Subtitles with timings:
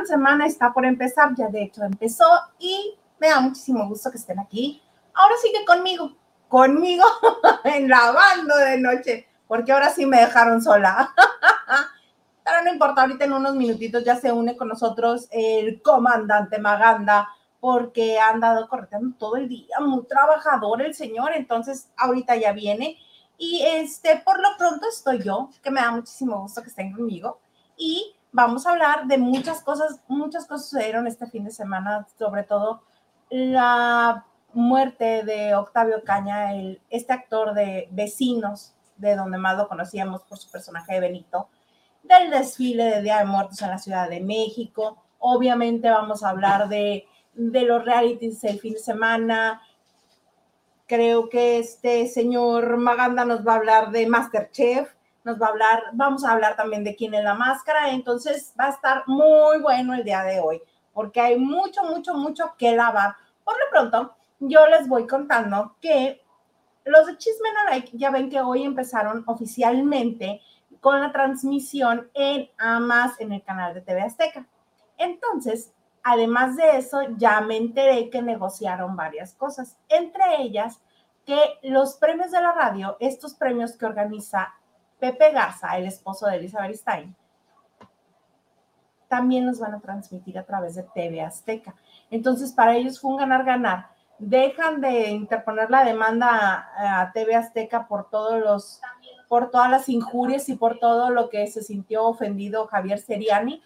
[0.00, 1.34] gran semana está por empezar.
[1.36, 2.24] Ya de hecho empezó
[2.58, 4.82] y me da muchísimo gusto que estén aquí.
[5.14, 6.16] Ahora sigue conmigo,
[6.48, 7.04] conmigo
[7.64, 11.12] en la banda de noche, porque ahora sí me dejaron sola.
[12.44, 17.28] Pero no importa, ahorita en unos minutitos ya se une con nosotros el comandante Maganda,
[17.60, 22.98] porque ha andado correteando todo el día, muy trabajador el señor, entonces ahorita ya viene.
[23.36, 27.40] Y este, por lo pronto estoy yo, que me da muchísimo gusto que estén conmigo.
[27.76, 32.44] Y vamos a hablar de muchas cosas, muchas cosas sucedieron este fin de semana, sobre
[32.44, 32.82] todo
[33.30, 36.52] la muerte de Octavio Caña,
[36.90, 41.48] este actor de Vecinos, de donde más lo conocíamos por su personaje de Benito,
[42.02, 45.02] del desfile de Día de Muertos en la Ciudad de México.
[45.18, 49.62] Obviamente vamos a hablar de, de los realities el fin de semana.
[50.86, 54.92] Creo que este señor Maganda nos va a hablar de Masterchef,
[55.24, 58.66] nos va a hablar, vamos a hablar también de quién es la máscara, entonces va
[58.66, 63.14] a estar muy bueno el día de hoy, porque hay mucho, mucho, mucho que lavar.
[63.44, 66.22] Por lo pronto, yo les voy contando que
[66.84, 70.40] los de Chisme No Like ya ven que hoy empezaron oficialmente
[70.80, 74.46] con la transmisión en AMAS en el canal de TV Azteca.
[74.96, 75.72] Entonces,
[76.02, 80.80] además de eso, ya me enteré que negociaron varias cosas, entre ellas
[81.26, 84.54] que los premios de la radio, estos premios que organiza
[85.00, 87.16] Pepe Garza, el esposo de Elizabeth Stein,
[89.08, 91.74] también los van a transmitir a través de TV Azteca.
[92.10, 93.88] Entonces, para ellos fue un ganar-ganar.
[94.20, 98.80] Dejan de interponer la demanda a, TV Azteca por todos los,
[99.28, 103.60] por todas las injurias y por todo lo que se sintió ofendido Javier Seriani.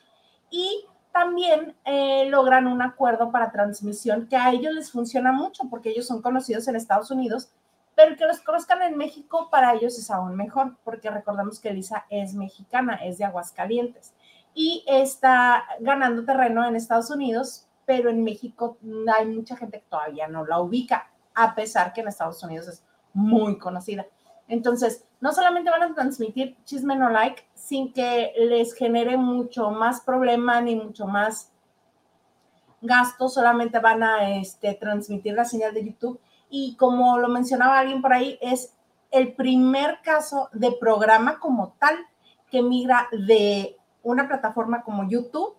[0.49, 5.91] Y también eh, logran un acuerdo para transmisión que a ellos les funciona mucho porque
[5.91, 7.51] ellos son conocidos en Estados Unidos
[7.95, 12.07] pero que los conozcan en México para ellos es aún mejor, porque recordamos que Elisa
[12.11, 14.15] es mexicana, es de Aguascalientes
[14.55, 18.79] y está ganando terreno en Estados Unidos, pero en México
[19.17, 22.85] hay mucha gente que todavía no la ubica, a pesar que en Estados Unidos es
[23.13, 24.07] muy conocida.
[24.47, 30.01] Entonces, no solamente van a transmitir chisme no like sin que les genere mucho más
[30.01, 31.51] problema ni mucho más
[32.83, 36.21] gasto, solamente van a este, transmitir la señal de YouTube,
[36.57, 38.73] y como lo mencionaba alguien por ahí, es
[39.11, 41.97] el primer caso de programa como tal
[42.49, 45.57] que migra de una plataforma como YouTube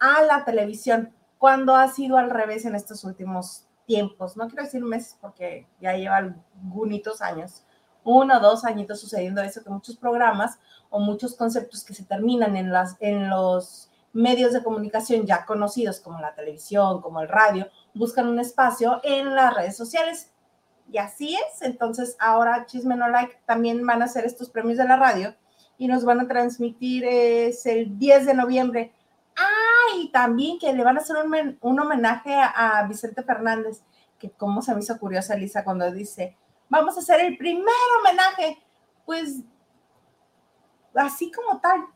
[0.00, 4.36] a la televisión, cuando ha sido al revés en estos últimos tiempos.
[4.36, 7.62] No quiero decir meses porque ya lleva algunos años,
[8.02, 10.58] uno o dos añitos sucediendo eso, que muchos programas
[10.90, 16.00] o muchos conceptos que se terminan en, las, en los medios de comunicación ya conocidos
[16.00, 20.31] como la televisión, como el radio, buscan un espacio en las redes sociales.
[20.92, 21.62] Y así es.
[21.62, 25.34] Entonces, ahora Chisme No Like también van a hacer estos premios de la radio
[25.78, 28.92] y nos van a transmitir es el 10 de noviembre.
[29.36, 33.82] Ah, y también que le van a hacer un, un homenaje a, a, Vicente Fernández,
[34.18, 36.36] que como se me hizo curiosa Lisa cuando dice,
[36.68, 38.62] vamos a hacer el primer homenaje.
[39.06, 39.38] Pues
[40.94, 41.86] así como tal,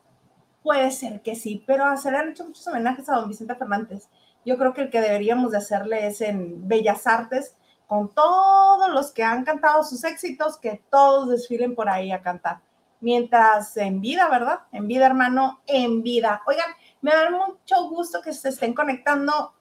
[0.63, 4.09] puede ser que sí, pero se le han hecho muchos homenajes a don Vicente Fernández
[4.47, 7.57] yo creo que el que deberíamos de hacerle es en Bellas Artes,
[7.87, 12.59] con todos los que han cantado sus éxitos, que todos desfilen por ahí a cantar.
[12.99, 14.59] Mientras en vida, ¿verdad?
[14.71, 16.41] En vida, hermano, en vida.
[16.45, 16.69] Oigan,
[17.01, 19.53] me da mucho gusto que se estén conectando.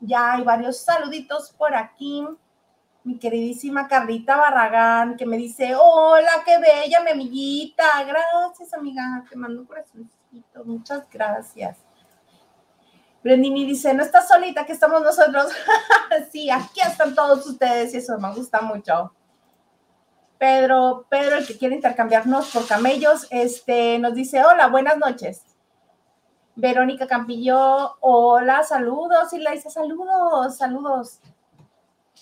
[0.00, 2.26] Ya hay varios saluditos por aquí.
[3.04, 7.84] Mi queridísima Carlita Barragán, que me dice, hola, qué bella, mi amiguita.
[8.04, 9.24] Gracias, amiga.
[9.28, 10.64] Te mando un corazoncito.
[10.64, 11.85] Muchas gracias.
[13.26, 15.48] Brendini dice, no estás solita, que estamos nosotros.
[16.30, 19.12] sí, aquí están todos ustedes y eso me gusta mucho.
[20.38, 25.42] Pedro, Pedro, el que quiere intercambiarnos por camellos, este, nos dice, hola, buenas noches.
[26.54, 29.32] Verónica Campillo, hola, saludos.
[29.32, 31.18] Y la dice, saludos, saludos.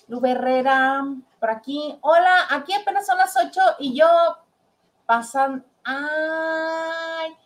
[0.08, 1.04] Lu Herrera,
[1.38, 1.98] por aquí.
[2.00, 4.08] Hola, aquí apenas son las ocho y yo
[5.04, 5.66] pasan.
[5.84, 7.36] Ay,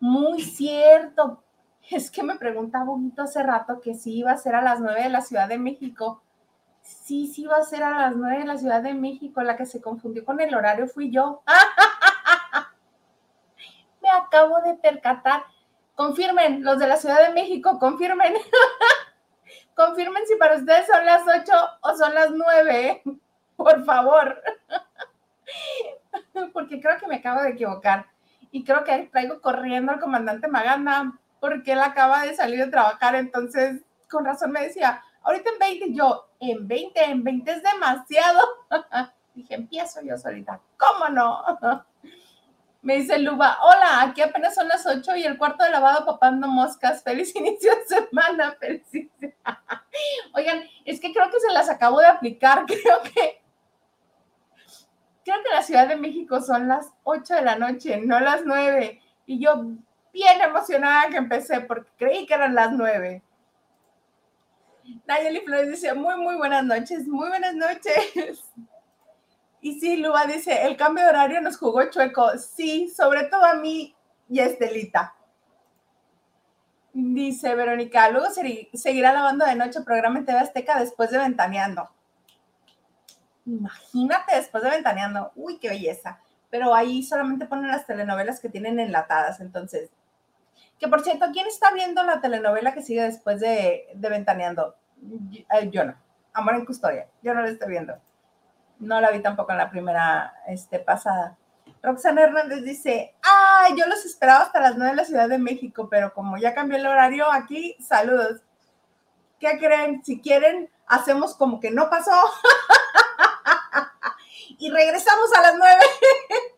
[0.00, 1.42] muy cierto.
[1.90, 5.02] Es que me preguntaba bonito hace rato que si iba a ser a las nueve
[5.02, 6.22] de la Ciudad de México.
[6.82, 9.42] Sí, sí iba a ser a las nueve de la Ciudad de México.
[9.42, 11.42] La que se confundió con el horario fui yo.
[14.02, 15.42] me acabo de percatar.
[15.96, 18.34] Confirmen, los de la Ciudad de México, confirmen.
[19.74, 23.02] confirmen si para ustedes son las ocho o son las nueve.
[23.56, 24.40] Por favor.
[26.52, 28.06] Porque creo que me acabo de equivocar.
[28.52, 33.14] Y creo que traigo corriendo al comandante Maganda porque él acaba de salir de trabajar,
[33.16, 38.40] entonces con razón me decía, ahorita en 20, yo, en 20, en 20 es demasiado.
[39.34, 41.44] Dije, empiezo yo solita, ¿cómo no?
[42.82, 46.48] Me dice Luba, hola, aquí apenas son las 8 y el cuarto de lavado papando
[46.48, 47.02] moscas.
[47.02, 48.86] Feliz inicio de semana, feliz.
[50.32, 52.64] Oigan, es que creo que se las acabo de aplicar.
[52.66, 53.42] Creo que,
[55.24, 58.46] creo que en la Ciudad de México son las 8 de la noche, no las
[58.46, 58.98] 9.
[59.26, 59.62] Y yo
[60.12, 63.22] bien emocionada que empecé porque creí que eran las 9.
[65.06, 68.44] Nayeli Flores dice, muy, muy buenas noches, muy buenas noches.
[69.60, 72.38] Y sí, Luba dice, el cambio de horario nos jugó chueco.
[72.38, 73.94] Sí, sobre todo a mí
[74.28, 75.14] y a Estelita.
[76.92, 78.28] Dice Verónica, luego
[78.72, 81.88] seguirá la banda de noche programa en TV Azteca después de Ventaneando.
[83.46, 85.30] Imagínate después de Ventaneando.
[85.36, 86.20] Uy, qué belleza.
[86.48, 89.40] Pero ahí solamente ponen las telenovelas que tienen enlatadas.
[89.40, 89.90] Entonces,
[90.80, 94.76] que por cierto, ¿quién está viendo la telenovela que sigue después de, de Ventaneando?
[95.30, 95.94] Yo, yo no.
[96.32, 97.06] Amor en custodia.
[97.22, 97.94] Yo no la estoy viendo.
[98.78, 101.36] No la vi tampoco en la primera este, pasada.
[101.82, 105.88] Roxana Hernández dice, ay, yo los esperaba hasta las 9 de la Ciudad de México,
[105.90, 108.40] pero como ya cambió el horario aquí, saludos.
[109.38, 110.02] ¿Qué creen?
[110.02, 112.10] Si quieren, hacemos como que no pasó.
[114.58, 115.80] y regresamos a las 9.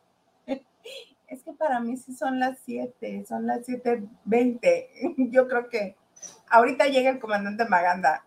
[1.32, 5.30] es que para mí sí son las 7, son las 7.20.
[5.30, 5.96] Yo creo que
[6.50, 8.26] ahorita llega el comandante Maganda.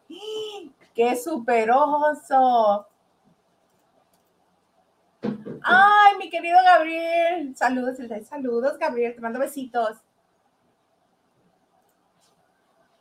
[0.96, 2.88] ¡Qué superoso!
[5.62, 7.56] Ay, mi querido Gabriel.
[7.56, 7.98] Saludos,
[8.28, 9.14] saludos, Gabriel.
[9.14, 10.02] Te mando besitos.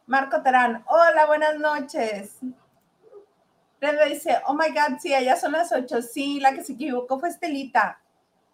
[0.06, 0.84] Marco Terán.
[0.86, 2.38] Hola, buenas noches.
[3.80, 6.02] Brenda dice, oh my God, sí, allá son las ocho.
[6.02, 8.00] Sí, la que se equivocó fue Estelita.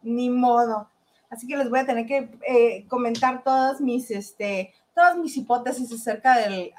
[0.02, 0.89] Ni modo.
[1.30, 5.92] Así que les voy a tener que eh, comentar todas mis, este, todas mis hipótesis
[5.92, 6.72] acerca del,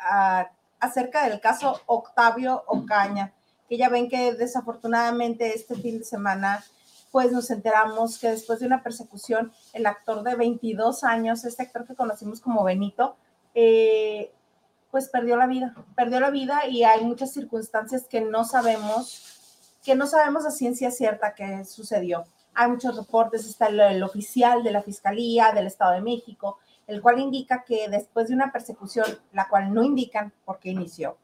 [0.79, 3.33] acerca del caso Octavio Ocaña,
[3.69, 6.63] que ya ven que desafortunadamente este fin de semana
[7.11, 11.85] pues nos enteramos que después de una persecución, el actor de 22 años, este actor
[11.85, 13.17] que conocimos como Benito,
[13.53, 14.31] eh,
[14.91, 19.39] pues perdió la vida, perdió la vida y hay muchas circunstancias que no sabemos,
[19.83, 22.23] que no sabemos a ciencia cierta que sucedió.
[22.53, 27.19] Hay muchos reportes, está el, oficial de la Fiscalía del Estado de México, el cual
[27.19, 31.17] indica que después de una persecución, la cual no indican por qué inició,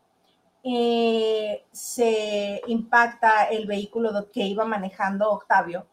[0.64, 5.86] eh, se impacta el vehículo que iba manejando Octavio,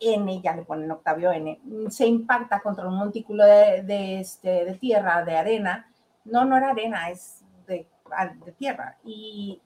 [0.00, 1.60] N, ya le ponen Octavio N,
[1.90, 5.90] se impacta contra un montículo de, este, de tierra, de arena.
[6.24, 7.86] No, no era arena, es de,
[8.44, 8.96] de tierra.
[9.04, 9.60] Y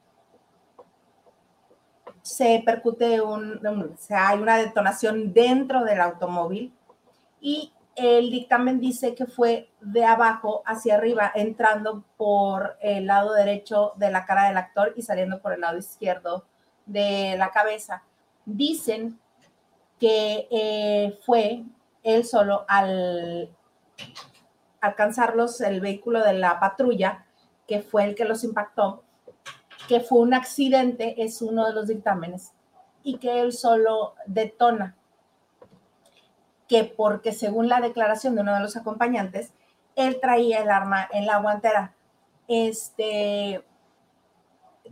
[2.23, 3.61] se percute un,
[3.99, 6.73] sea, hay una detonación dentro del automóvil
[7.41, 13.93] y el dictamen dice que fue de abajo hacia arriba, entrando por el lado derecho
[13.96, 16.46] de la cara del actor y saliendo por el lado izquierdo
[16.87, 18.03] de la cabeza.
[18.46, 19.19] Dicen
[20.01, 21.65] que eh, fue
[22.03, 23.51] él solo al
[24.81, 27.27] alcanzarlos el vehículo de la patrulla,
[27.69, 29.05] que fue el que los impactó,
[29.93, 32.53] que fue un accidente, es uno de los dictámenes,
[33.03, 34.96] y que él solo detona
[36.67, 39.53] que porque según la declaración de uno de los acompañantes,
[39.94, 41.94] él traía el arma en la guantera.
[42.49, 43.63] Este,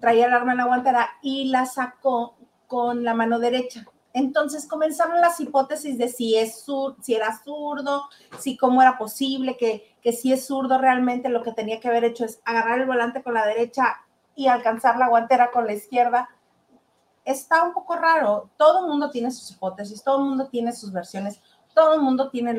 [0.00, 3.87] traía el arma en la guantera y la sacó con la mano derecha.
[4.12, 6.66] Entonces comenzaron las hipótesis de si, es
[7.00, 11.52] si era zurdo, si cómo era posible, que, que si es zurdo realmente lo que
[11.52, 14.04] tenía que haber hecho es agarrar el volante con la derecha
[14.40, 16.28] y alcanzar la guantera con la izquierda.
[17.25, 18.50] Está un poco raro.
[18.56, 21.40] Todo el mundo tiene sus hipótesis, todo el mundo tiene sus versiones
[21.75, 22.59] todo el mundo tiene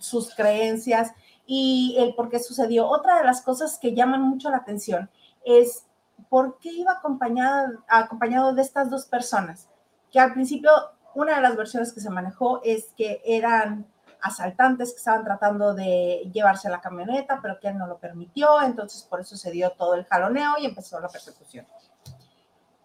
[0.00, 1.12] sus creencias
[1.46, 2.88] y el por qué sucedió.
[2.88, 5.10] Otra de las cosas que llaman mucho la atención
[5.44, 5.84] es
[6.28, 9.68] por qué iba acompañado, acompañado de estas dos personas,
[10.10, 10.70] que al principio
[11.14, 13.86] una de las versiones que se manejó es que eran
[14.20, 19.02] asaltantes que estaban tratando de llevarse la camioneta, pero que él no lo permitió, entonces
[19.02, 21.66] por eso se dio todo el jaloneo y empezó la persecución.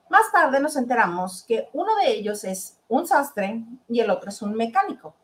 [0.10, 4.42] Más tarde nos enteramos que uno de ellos es un sastre y el otro es
[4.42, 5.16] un mecánico.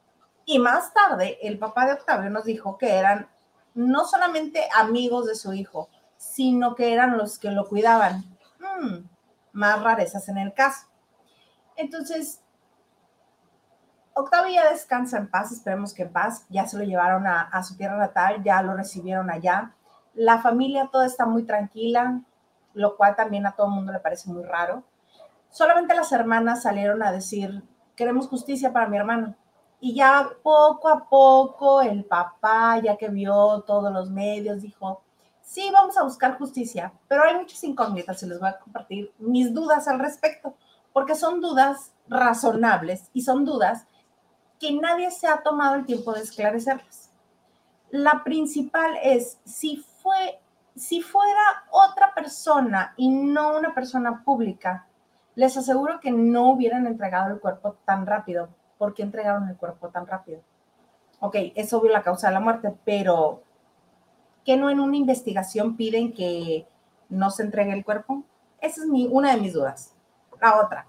[0.46, 3.30] Y más tarde, el papá de Octavio nos dijo que eran
[3.74, 8.24] no solamente amigos de su hijo, sino que eran los que lo cuidaban.
[8.60, 9.10] Hmm,
[9.52, 10.88] más rarezas en el caso.
[11.76, 12.42] Entonces,
[14.20, 16.46] Octavio ya descansa en paz, esperemos que en paz.
[16.50, 19.74] Ya se lo llevaron a, a su tierra natal, ya lo recibieron allá.
[20.16, 22.22] La familia toda está muy tranquila,
[22.74, 24.84] lo cual también a todo el mundo le parece muy raro.
[25.50, 27.64] Solamente las hermanas salieron a decir,
[27.96, 29.36] queremos justicia para mi hermano.
[29.80, 35.02] Y ya poco a poco el papá, ya que vio todos los medios, dijo,
[35.42, 39.54] sí, vamos a buscar justicia, pero hay muchas incógnitas y les voy a compartir mis
[39.54, 40.56] dudas al respecto,
[40.94, 43.86] porque son dudas razonables y son dudas
[44.60, 47.12] que nadie se ha tomado el tiempo de esclarecerlas.
[47.90, 50.40] La principal es, si, fue,
[50.76, 54.88] si fuera otra persona y no una persona pública,
[55.36, 58.50] les aseguro que no hubieran entregado el cuerpo tan rápido.
[58.78, 60.42] ¿Por qué entregaron el cuerpo tan rápido?
[61.20, 63.44] Ok, es obvio la causa de la muerte, pero
[64.44, 66.68] ¿qué no en una investigación piden que
[67.10, 68.24] no se entregue el cuerpo?
[68.60, 69.96] Esa es mi, una de mis dudas.
[70.42, 70.88] La otra,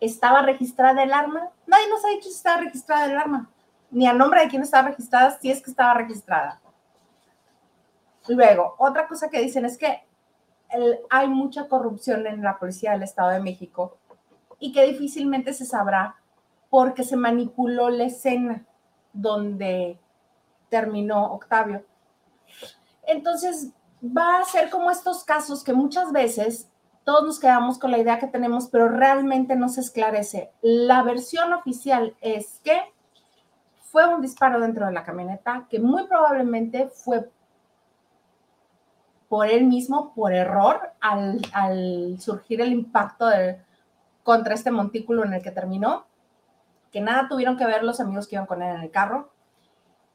[0.00, 1.50] ¿estaba registrada el arma?
[1.66, 3.50] Nadie nos ha dicho si estaba registrada el arma,
[3.90, 6.60] ni a nombre de quién estaba registrada, si es que estaba registrada.
[8.28, 10.02] Luego, otra cosa que dicen es que
[11.08, 13.96] hay mucha corrupción en la policía del Estado de México
[14.58, 16.16] y que difícilmente se sabrá
[16.68, 18.66] porque se manipuló la escena
[19.14, 19.98] donde
[20.68, 21.82] terminó Octavio.
[23.06, 23.70] Entonces,
[24.04, 26.68] va a ser como estos casos que muchas veces
[27.08, 30.52] todos nos quedamos con la idea que tenemos, pero realmente no se esclarece.
[30.60, 32.82] La versión oficial es que
[33.78, 37.30] fue un disparo dentro de la camioneta, que muy probablemente fue
[39.26, 43.24] por él mismo, por error, al, surgir el impacto
[44.22, 46.04] contra este montículo en el que terminó,
[46.92, 49.30] que nada tuvieron que ver los amigos que iban con él en el carro,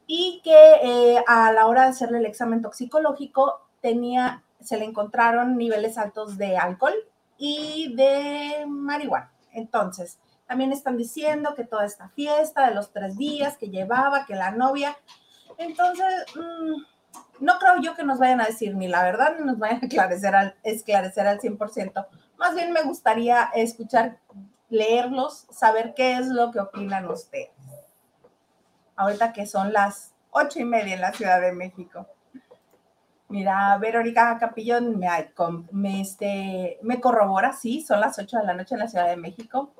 [0.06, 5.56] y que eh, a la hora de hacerle el examen toxicológico tenía se le encontraron
[5.56, 6.94] niveles altos de alcohol
[7.36, 9.30] y de marihuana.
[9.52, 14.34] Entonces, también están diciendo que toda esta fiesta de los tres días que llevaba, que
[14.34, 14.96] la novia.
[15.58, 16.82] Entonces, mm,
[17.40, 19.86] no creo yo que nos vayan a decir ni la verdad ni nos vayan a
[19.86, 22.06] esclarecer al, esclarecer al 100%.
[22.36, 24.18] Más bien me gustaría escuchar,
[24.68, 27.50] leerlos, saber qué es lo que opinan ustedes.
[28.96, 32.06] Ahorita que son las ocho y media en la Ciudad de México.
[33.34, 35.00] Mira, Verónica Capillón
[35.72, 39.16] me, este, me corrobora, sí, son las 8 de la noche en la Ciudad de
[39.16, 39.72] México.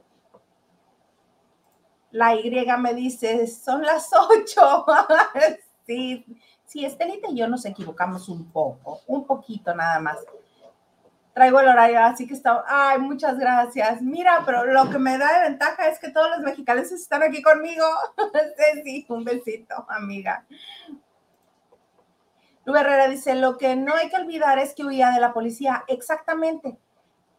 [2.10, 4.86] La Y me dice, son las 8.
[5.86, 6.26] sí,
[6.66, 10.16] sí, Estelita y yo nos equivocamos un poco, un poquito nada más.
[11.32, 12.64] Traigo el horario, así que está.
[12.66, 14.02] Ay, muchas gracias.
[14.02, 17.40] Mira, pero lo que me da de ventaja es que todos los mexicanos están aquí
[17.40, 17.86] conmigo.
[18.82, 20.44] sí, un besito, amiga.
[22.64, 25.84] Lu Herrera dice, lo que no hay que olvidar es que huía de la policía.
[25.88, 26.78] Exactamente.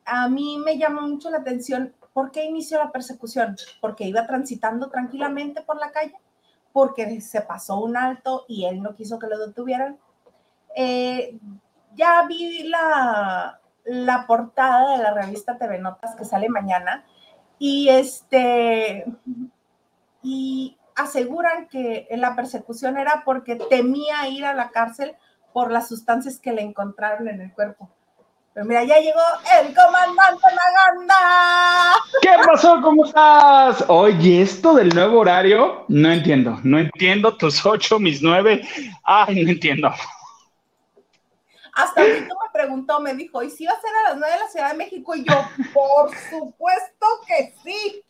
[0.06, 3.58] A mí me llama mucho la atención, ¿por qué inició la persecución?
[3.82, 6.16] Porque iba transitando tranquilamente por la calle,
[6.72, 9.98] porque se pasó un alto y él no quiso que lo detuvieran.
[10.76, 11.40] Eh,
[11.96, 17.06] ya vi la, la portada de la revista TV Notas que sale mañana
[17.58, 19.06] y este
[20.22, 25.16] y aseguran que la persecución era porque temía ir a la cárcel
[25.54, 27.90] por las sustancias que le encontraron en el cuerpo.
[28.54, 29.20] Pero mira, ya llegó
[29.62, 30.48] el comandante
[30.96, 31.96] Maganda.
[32.22, 32.82] ¿Qué pasó?
[32.82, 33.84] ¿Cómo estás?
[33.90, 36.60] Oye, esto del nuevo horario, no entiendo.
[36.64, 38.66] No entiendo tus ocho, mis nueve.
[39.04, 39.90] Ay, no entiendo.
[41.74, 44.40] Hasta ahorita me preguntó, me dijo, ¿y si va a ser a las nueve de
[44.40, 45.16] la Ciudad de México?
[45.16, 45.36] Y yo,
[45.74, 48.02] por supuesto que sí.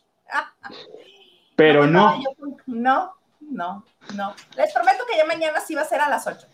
[1.56, 2.22] Pero no.
[2.66, 3.84] No, no,
[4.14, 6.46] no, Les prometo que ya mañana sí va a ser a las 8,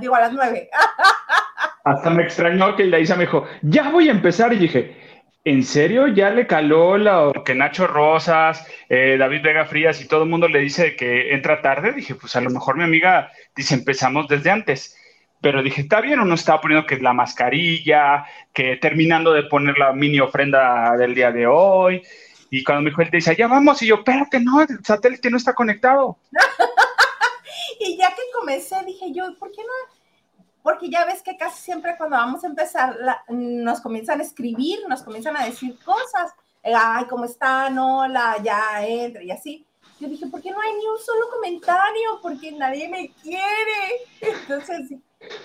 [0.00, 0.68] digo a las 9.
[1.84, 4.52] Hasta me extrañó que Isa me dijo, ya voy a empezar.
[4.52, 4.96] Y dije,
[5.44, 6.08] ¿en serio?
[6.08, 10.48] ¿Ya le caló lo que Nacho Rosas, eh, David Vega Frías y todo el mundo
[10.48, 11.92] le dice que entra tarde?
[11.92, 14.96] Dije, pues a lo mejor mi amiga dice, empezamos desde antes.
[15.40, 19.92] Pero dije, está bien, uno estaba poniendo que la mascarilla, que terminando de poner la
[19.94, 22.02] mini ofrenda del día de hoy,
[22.50, 25.36] y cuando me dijo, él dice, ya vamos, y yo, espérate, no, el satélite no
[25.36, 26.18] está conectado.
[27.80, 30.44] y ya que comencé, dije yo, ¿por qué no?
[30.62, 32.96] Porque ya ves que casi siempre cuando vamos a empezar,
[33.28, 36.32] nos comienzan a escribir, nos comienzan a decir cosas.
[36.62, 37.78] Ay, ¿cómo están?
[37.78, 39.64] Hola, ya entra y así.
[40.00, 42.20] Yo dije, ¿por qué no hay ni un solo comentario?
[42.20, 44.02] Porque nadie me quiere.
[44.20, 44.98] Entonces,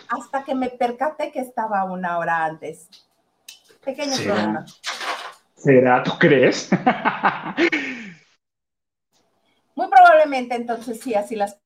[0.09, 2.89] hasta que me percaté que estaba una hora antes.
[3.83, 4.65] Pequeño problema.
[5.65, 6.03] ¿Será?
[6.03, 6.69] ¿Tú crees?
[9.75, 11.59] Muy probablemente, entonces sí, así las.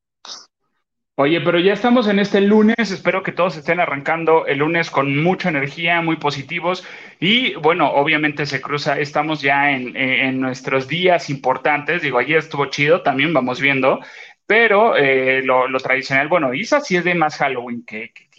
[1.15, 5.21] Oye, pero ya estamos en este lunes, espero que todos estén arrancando el lunes con
[5.21, 6.87] mucha energía, muy positivos
[7.19, 13.01] y bueno, obviamente se cruza, estamos ya en, nuestros días importantes, digo, ayer estuvo chido,
[13.01, 13.99] también vamos viendo,
[14.45, 18.29] pero eh, lo, tradicional, bueno, Isa sí es de más Halloween que, que,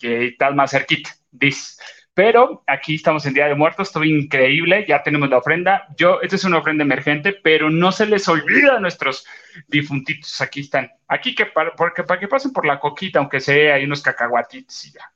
[0.00, 1.80] que, estás más cerquita, dice.
[2.14, 5.88] Pero aquí estamos en Día de Muertos, estuvo increíble, ya tenemos la ofrenda.
[5.96, 9.26] Yo, esta es una ofrenda emergente, pero no se les olvida a nuestros
[9.66, 10.92] difuntitos, aquí están.
[11.08, 14.84] Aquí que para, porque para que pasen por la coquita, aunque sea, hay unos cacahuatitos
[14.86, 15.10] y ya.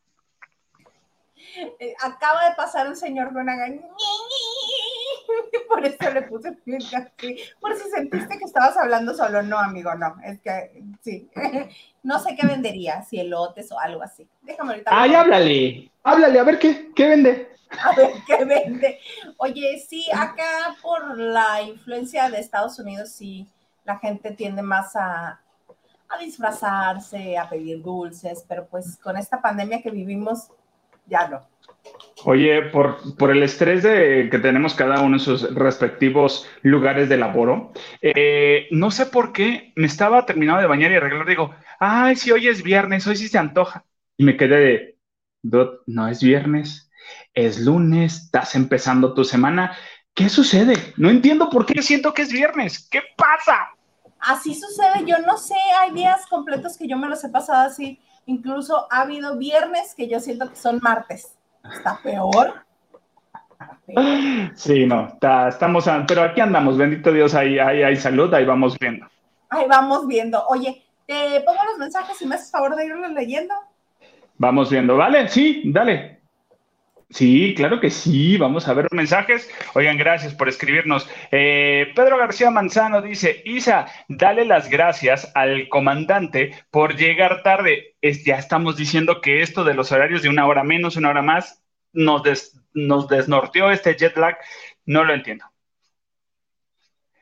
[1.78, 3.54] Eh, acaba de pasar un señor con una
[5.68, 7.36] por eso le puse así.
[7.60, 9.42] Por si sentiste que estabas hablando solo.
[9.42, 10.16] No, amigo, no.
[10.24, 11.28] Es que sí.
[12.00, 14.26] No sé qué vendería, si elotes o algo así.
[14.42, 14.90] Déjame ahorita.
[14.94, 15.90] Ay, háblale.
[16.08, 17.48] Háblale, a ver qué, qué vende.
[17.82, 18.98] A ver qué vende.
[19.36, 23.46] Oye, sí, acá por la influencia de Estados Unidos, sí,
[23.84, 25.40] la gente tiende más a,
[26.08, 30.48] a disfrazarse, a pedir dulces, pero pues con esta pandemia que vivimos,
[31.06, 31.46] ya no.
[32.24, 37.18] Oye, por, por, el estrés de, que tenemos cada uno en sus respectivos lugares de
[37.18, 41.26] laboro, eh, no sé por qué me estaba terminando de bañar y arreglar.
[41.26, 43.84] Digo, ay, si hoy es viernes, hoy sí se antoja.
[44.16, 44.97] Y me quedé de,
[45.42, 46.90] no es viernes,
[47.34, 49.76] es lunes, estás empezando tu semana.
[50.14, 50.74] ¿Qué sucede?
[50.96, 52.88] No entiendo por qué siento que es viernes.
[52.90, 53.68] ¿Qué pasa?
[54.20, 58.00] Así sucede, yo no sé, hay días completos que yo me los he pasado así.
[58.26, 61.36] Incluso ha habido viernes que yo siento que son martes.
[61.72, 62.66] Está peor.
[64.54, 65.16] Sí, no,
[65.48, 69.06] estamos, pero aquí andamos, bendito Dios, ahí, ahí hay salud, ahí vamos viendo.
[69.48, 70.44] Ahí vamos viendo.
[70.48, 73.54] Oye, te pongo los mensajes y me haces favor de irlos leyendo.
[74.38, 75.28] Vamos viendo, ¿vale?
[75.28, 76.18] Sí, dale.
[77.10, 78.36] Sí, claro que sí.
[78.36, 79.50] Vamos a ver los mensajes.
[79.74, 81.08] Oigan, gracias por escribirnos.
[81.32, 87.96] Eh, Pedro García Manzano dice, Isa, dale las gracias al comandante por llegar tarde.
[88.02, 91.62] ya estamos diciendo que esto de los horarios de una hora menos, una hora más,
[91.92, 92.22] nos,
[92.74, 94.36] nos desnorteó este jet lag.
[94.84, 95.46] No lo entiendo.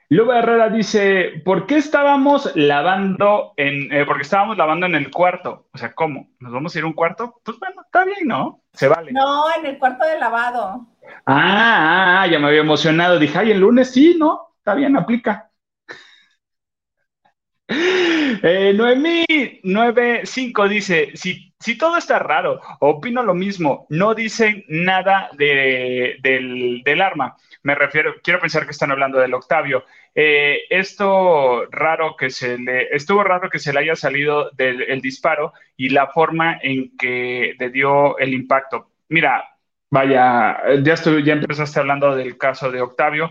[0.09, 5.67] Luba Herrera dice, ¿por qué estábamos lavando en, eh, porque estábamos lavando en el cuarto?
[5.75, 6.29] O sea, ¿cómo?
[6.39, 7.41] ¿Nos vamos a ir a un cuarto?
[7.43, 8.63] Pues bueno, está bien, ¿no?
[8.73, 9.11] Se vale.
[9.13, 10.87] No, en el cuarto de lavado.
[11.27, 13.19] Ah, ah, ya me había emocionado.
[13.19, 14.55] Dije, ay, el lunes sí, ¿no?
[14.59, 15.51] Está bien, aplica.
[18.43, 19.25] Eh, Noemí
[19.65, 26.83] 95 dice, si, si todo está raro, opino lo mismo, no dicen nada de, del,
[26.85, 29.83] del arma me refiero, quiero pensar que están hablando del Octavio.
[30.15, 35.53] Eh, esto raro que se le, estuvo raro que se le haya salido del disparo
[35.77, 38.93] y la forma en que le dio el impacto.
[39.09, 39.45] Mira,
[39.91, 43.31] vaya, ya, estoy, ya empezaste hablando del caso de Octavio.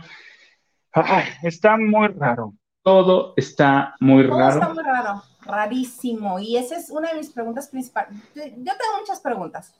[1.42, 2.56] está muy raro.
[2.84, 4.60] Todo está muy Todo raro.
[4.60, 6.39] Está muy raro, rarísimo.
[6.39, 8.17] Y esa es una de mis preguntas principales.
[8.34, 9.73] Yo tengo muchas preguntas.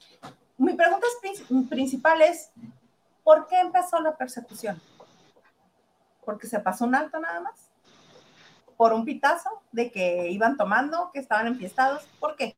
[0.58, 1.06] Mi pregunta
[1.70, 2.52] principal es,
[3.26, 4.80] ¿Por qué empezó la persecución?
[6.24, 7.72] ¿Porque se pasó un alto nada más?
[8.78, 12.08] ¿Por un pitazo de que iban tomando, que estaban enfiestados?
[12.20, 12.56] ¿Por qué?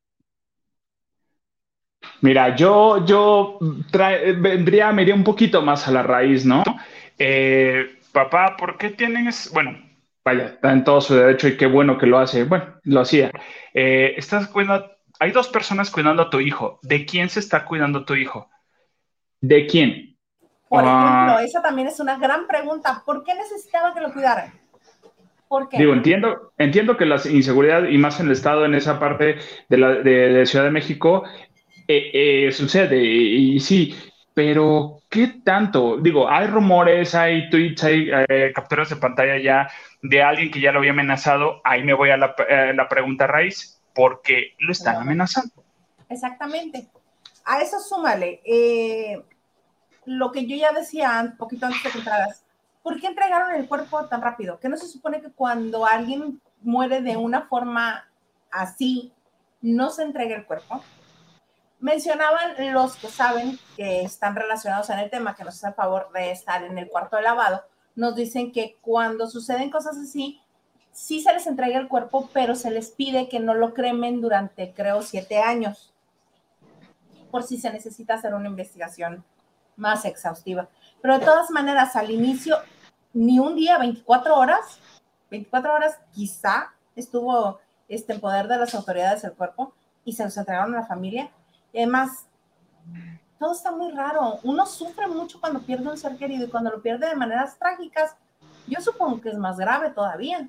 [2.19, 6.63] Mira, yo, yo vendría, me iría un poquito más a la raíz, ¿no?
[7.17, 9.71] Eh, papá, ¿por qué tienen, bueno,
[10.27, 13.31] vaya, está en todo su derecho y qué bueno que lo hace, bueno, lo hacía.
[13.73, 16.79] Eh, estás cuidando, hay dos personas cuidando a tu hijo.
[16.83, 18.49] ¿De quién se está cuidando tu hijo?
[19.39, 20.17] ¿De quién?
[20.67, 21.27] Por ah.
[21.27, 23.03] ejemplo, esa también es una gran pregunta.
[23.05, 24.51] ¿Por qué necesitaba que lo cuidaran?
[25.47, 25.77] ¿Por qué?
[25.77, 29.37] Digo, entiendo, entiendo que la inseguridad, y más en el estado, en esa parte
[29.69, 31.23] de, la, de, Ciudad de México,
[31.87, 33.95] eh, eh, sucede, y, sí,
[34.37, 35.97] pero ¿qué tanto?
[35.97, 39.67] Digo, hay rumores, hay tweets, hay eh, capturas de pantalla ya
[40.03, 41.59] de alguien que ya lo había amenazado.
[41.63, 42.35] Ahí me voy a la,
[42.75, 45.63] la pregunta raíz, ¿por qué lo están amenazando?
[46.07, 46.87] Exactamente.
[47.45, 48.39] A eso súmale.
[48.45, 49.23] Eh,
[50.05, 52.43] lo que yo ya decía un poquito antes de que entraras,
[52.83, 54.59] ¿por qué entregaron el cuerpo tan rápido?
[54.59, 58.07] Que no se supone que cuando alguien muere de una forma
[58.51, 59.11] así,
[59.63, 60.83] no se entregue el cuerpo.
[61.79, 66.31] Mencionaban los que saben que están relacionados en el tema, que nos hacen favor de
[66.31, 67.63] estar en el cuarto de lavado,
[67.95, 70.41] nos dicen que cuando suceden cosas así,
[70.91, 74.73] sí se les entrega el cuerpo, pero se les pide que no lo cremen durante,
[74.73, 75.93] creo, siete años,
[77.29, 79.23] por si se necesita hacer una investigación
[79.75, 80.69] más exhaustiva.
[81.01, 82.57] Pero de todas maneras, al inicio,
[83.13, 84.79] ni un día, 24 horas,
[85.29, 90.35] 24 horas quizá estuvo este, en poder de las autoridades del cuerpo y se los
[90.37, 91.29] entregaron a la familia.
[91.73, 92.27] Y además,
[93.39, 94.39] todo está muy raro.
[94.43, 98.15] Uno sufre mucho cuando pierde un ser querido y cuando lo pierde de maneras trágicas,
[98.67, 100.47] yo supongo que es más grave todavía.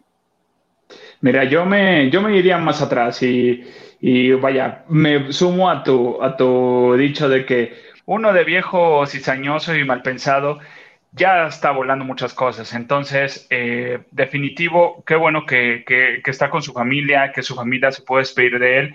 [1.20, 3.62] Mira, yo me, yo me iría más atrás y,
[4.00, 7.74] y vaya, me sumo a tu, a tu dicho de que
[8.06, 10.60] uno de viejo cizañoso y mal pensado
[11.12, 12.72] ya está volando muchas cosas.
[12.74, 15.84] Entonces, eh, definitivo, qué bueno que,
[16.24, 18.94] está con su familia, que su familia se puede despedir de él,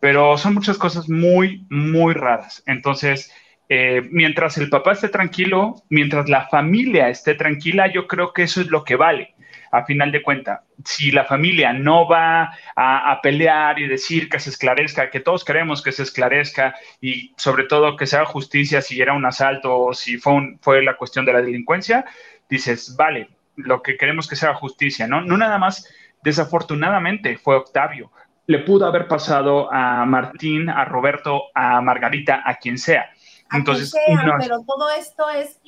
[0.00, 2.62] pero son muchas cosas muy, muy raras.
[2.66, 3.32] Entonces,
[3.68, 8.60] eh, mientras el papá esté tranquilo, mientras la familia esté tranquila, yo creo que eso
[8.60, 9.34] es lo que vale.
[9.70, 14.48] a final de cuenta, si la familia no va a, pelear y decir que se
[14.48, 18.98] esclarezca, que todos queremos que se esclarezca y sobre todo que se haga justicia si
[18.98, 22.06] era un asalto o si fue, fue la cuestión de la delincuencia,
[22.48, 25.20] dices, vale, lo que queremos que sea justicia, ¿no?
[25.20, 25.86] No nada más,
[26.22, 28.10] desafortunadamente fue Octavio,
[28.48, 33.04] le pudo haber pasado a Martín, a Roberto, a Margarita, a quien sea.
[33.52, 33.92] Entonces,
[34.40, 35.60] pero todo esto es,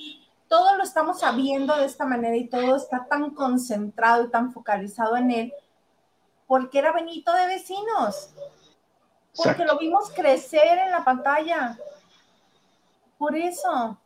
[0.48, 5.18] todo lo estamos sabiendo de esta manera y todo está tan concentrado y tan focalizado
[5.18, 5.52] en él,
[6.46, 8.34] porque era Benito de vecinos,
[9.36, 11.78] porque lo vimos crecer en la pantalla.
[13.18, 14.00] Por eso.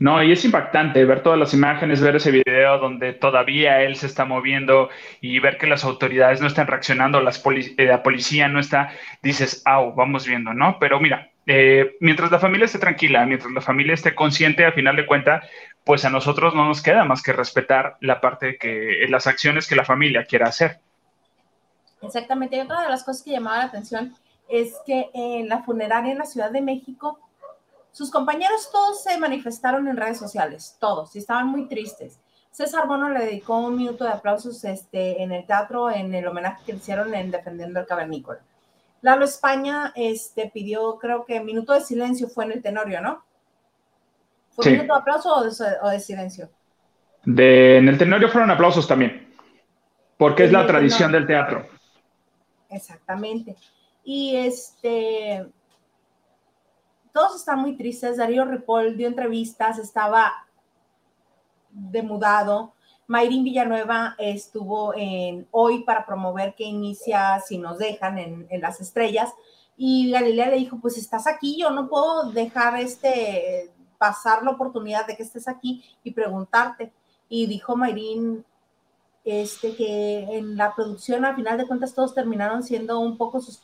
[0.00, 4.06] No, y es impactante ver todas las imágenes, ver ese video donde todavía él se
[4.06, 4.88] está moviendo
[5.20, 9.60] y ver que las autoridades no están reaccionando, las eh, la policía no está, dices,
[9.66, 10.78] au, vamos viendo, ¿no?
[10.78, 14.96] Pero mira, eh, mientras la familia esté tranquila, mientras la familia esté consciente, a final
[14.96, 15.46] de cuentas,
[15.84, 19.76] pues a nosotros no nos queda más que respetar la parte que, las acciones que
[19.76, 20.80] la familia quiera hacer.
[22.00, 24.14] Exactamente, y otra de las cosas que llamaba la atención
[24.48, 27.20] es que en la funeraria en la Ciudad de México,
[27.92, 32.20] sus compañeros todos se manifestaron en redes sociales, todos, y estaban muy tristes.
[32.50, 36.62] César Bono le dedicó un minuto de aplausos este, en el teatro en el homenaje
[36.64, 38.40] que le hicieron en Defendiendo el Cavernícola.
[39.02, 43.24] Lalo España este, pidió, creo que minuto de silencio fue en el Tenorio, ¿no?
[44.50, 46.50] ¿Fue minuto de aplauso o de, silencio?
[47.24, 49.34] en el Tenorio fueron aplausos también,
[50.18, 51.66] porque es la tradición del teatro.
[52.68, 53.56] Exactamente.
[54.04, 55.46] Y este,
[57.12, 58.16] todos están muy tristes.
[58.16, 60.32] Darío Ripoll dio entrevistas, estaba
[61.70, 62.72] demudado.
[63.06, 69.32] Mayrín Villanueva estuvo en hoy para promover que inicia Si nos dejan en, las estrellas.
[69.76, 75.06] Y Galilea le dijo, pues estás aquí, yo no puedo dejar este, pasar la oportunidad
[75.06, 76.92] de que estés aquí y preguntarte.
[77.28, 78.44] Y dijo Mayrín
[79.24, 83.58] este, que en la producción, a final de cuentas, todos terminaron siendo un poco sus,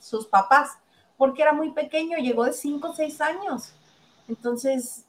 [0.00, 0.78] sus papás
[1.24, 3.74] porque era muy pequeño, llegó de 5 o 6 años.
[4.28, 5.06] Entonces,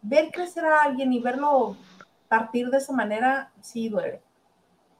[0.00, 1.76] ver crecer a alguien y verlo
[2.30, 4.20] partir de esa manera, sí duele.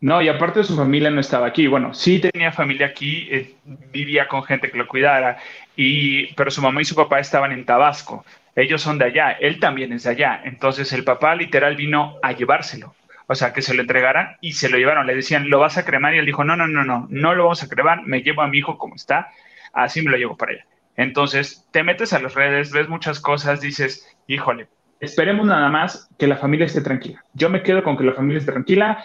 [0.02, 1.66] No, y aparte su familia no estaba aquí.
[1.66, 3.54] Bueno, sí tenía familia aquí, eh,
[3.90, 5.38] vivía con gente que lo cuidara,
[5.76, 8.22] y, pero su mamá y su papá estaban en Tabasco.
[8.54, 10.42] Ellos son de allá, él también es de allá.
[10.44, 12.94] Entonces el papá literal vino a llevárselo.
[13.28, 15.06] O sea, que se lo entregaran y se lo llevaron.
[15.06, 16.14] Le decían, ¿lo vas a cremar?
[16.14, 18.48] Y él dijo, no, no, no, no, no lo vamos a cremar, me llevo a
[18.48, 19.30] mi hijo como está
[19.74, 20.66] así me lo llevo para allá.
[20.96, 24.68] Entonces, te metes a las redes, ves muchas cosas, dices, híjole,
[25.00, 27.24] esperemos nada más que la familia esté tranquila.
[27.34, 29.04] Yo me quedo con que la familia esté tranquila.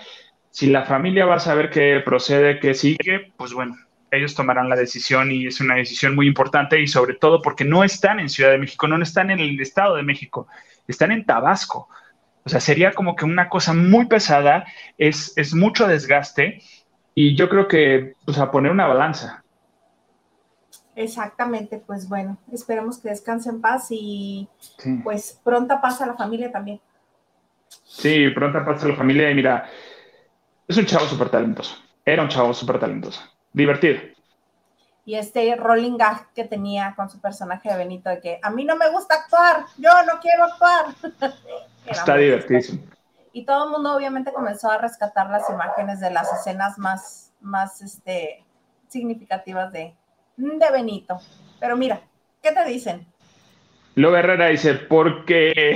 [0.51, 3.75] Si la familia va a saber qué procede, qué sigue, pues bueno,
[4.11, 7.83] ellos tomarán la decisión y es una decisión muy importante y sobre todo porque no
[7.83, 10.47] están en Ciudad de México, no están en el Estado de México,
[10.87, 11.87] están en Tabasco.
[12.43, 14.65] O sea, sería como que una cosa muy pesada,
[14.97, 16.61] es, es mucho desgaste
[17.13, 19.43] y yo creo que, pues a poner una balanza,
[20.99, 24.49] Exactamente, pues bueno, esperemos que descanse en paz y
[25.01, 26.81] pues pronta paz a la familia también.
[27.85, 29.69] Sí, pronta paz a la familia y mira,
[30.67, 33.21] es un chavo súper talentoso, era un chavo súper talentoso,
[33.53, 33.97] divertido.
[35.05, 38.65] Y este rolling gag que tenía con su personaje de Benito, de que a mí
[38.65, 40.87] no me gusta actuar, yo no quiero actuar.
[41.85, 42.83] Está divertidísimo.
[43.31, 47.81] Y todo el mundo obviamente comenzó a rescatar las imágenes de las escenas más, más
[47.81, 48.43] este,
[48.89, 49.95] significativas de,
[50.39, 51.17] de Benito.
[51.59, 52.01] Pero mira,
[52.41, 53.05] ¿qué te dicen?
[53.95, 55.75] Lo Herrera dice, porque,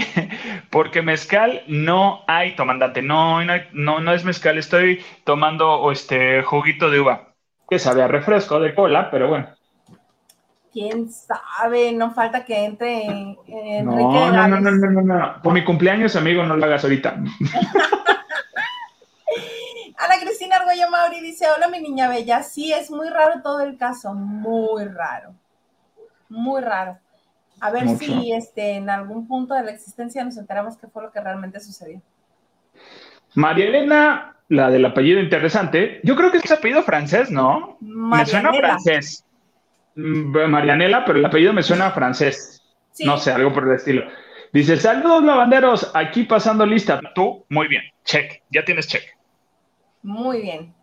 [0.70, 7.02] porque mezcal no hay tomandante, no, no, no es mezcal, estoy tomando este juguito de
[7.02, 7.34] uva,
[7.70, 9.50] que sabe a refresco de cola, pero bueno.
[10.72, 13.84] Quién sabe, no falta que entre Enrique.
[13.84, 17.18] No, no, no, no, no, no, por mi cumpleaños, amigo, no lo hagas ahorita.
[20.64, 24.86] Argüello Mauri dice, hola mi niña bella, sí, es muy raro todo el caso, muy
[24.86, 25.36] raro,
[26.30, 26.98] muy raro.
[27.60, 31.12] A ver si este, en algún punto de la existencia nos enteramos qué fue lo
[31.12, 32.02] que realmente sucedió.
[33.36, 37.78] María Elena, la del apellido interesante, yo creo que es apellido francés, ¿no?
[37.82, 39.26] Me suena francés.
[39.96, 42.62] Mm, Marianela, pero el apellido me suena francés.
[43.00, 44.04] No sé, algo por el estilo.
[44.54, 47.02] Dice, saludos lavanderos, aquí pasando lista.
[47.16, 49.04] Tú, muy bien, check, ya tienes check.
[50.04, 50.76] Muy bien.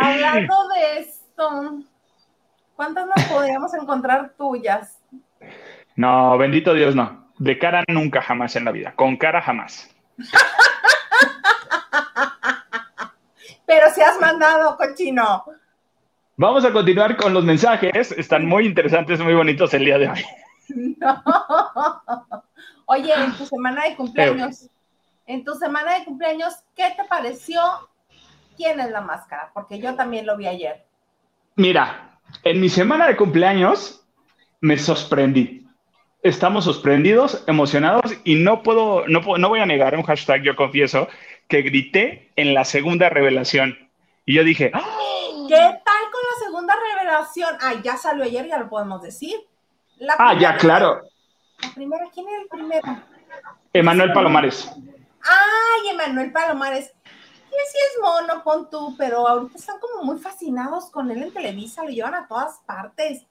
[0.00, 1.78] Hablando de esto,
[2.74, 4.98] ¿cuántas nos podríamos encontrar tuyas?
[5.96, 7.26] No, bendito Dios, no.
[7.38, 8.94] De cara nunca, jamás en la vida.
[8.94, 9.94] Con cara jamás.
[13.66, 15.44] Pero si has mandado, cochino.
[16.36, 18.12] Vamos a continuar con los mensajes.
[18.12, 20.24] Están muy interesantes, muy bonitos el día de hoy.
[20.98, 21.22] No.
[22.86, 24.68] Oye, en tu semana de cumpleaños,
[25.26, 27.60] en tu semana de cumpleaños, ¿qué te pareció?
[28.56, 29.50] ¿Quién es la máscara?
[29.52, 30.84] Porque yo también lo vi ayer.
[31.56, 34.06] Mira, en mi semana de cumpleaños
[34.60, 35.65] me sorprendí
[36.28, 41.08] estamos sorprendidos, emocionados y no puedo, no, no voy a negar un hashtag, yo confieso,
[41.48, 43.78] que grité en la segunda revelación.
[44.24, 44.84] Y yo dije, ¡Ah!
[45.48, 47.56] ¿qué tal con la segunda revelación?
[47.60, 49.36] Ay, ya salió ayer, ya lo podemos decir.
[50.18, 51.02] ah, ya, claro.
[51.62, 53.02] La primera, ¿quién era el primero?
[53.72, 54.70] Emanuel Palomares.
[55.22, 56.92] Ay, Emanuel Palomares.
[57.04, 61.32] Sí, sí es mono, pon tú, pero ahorita están como muy fascinados con él en
[61.32, 63.24] Televisa, lo llevan a todas partes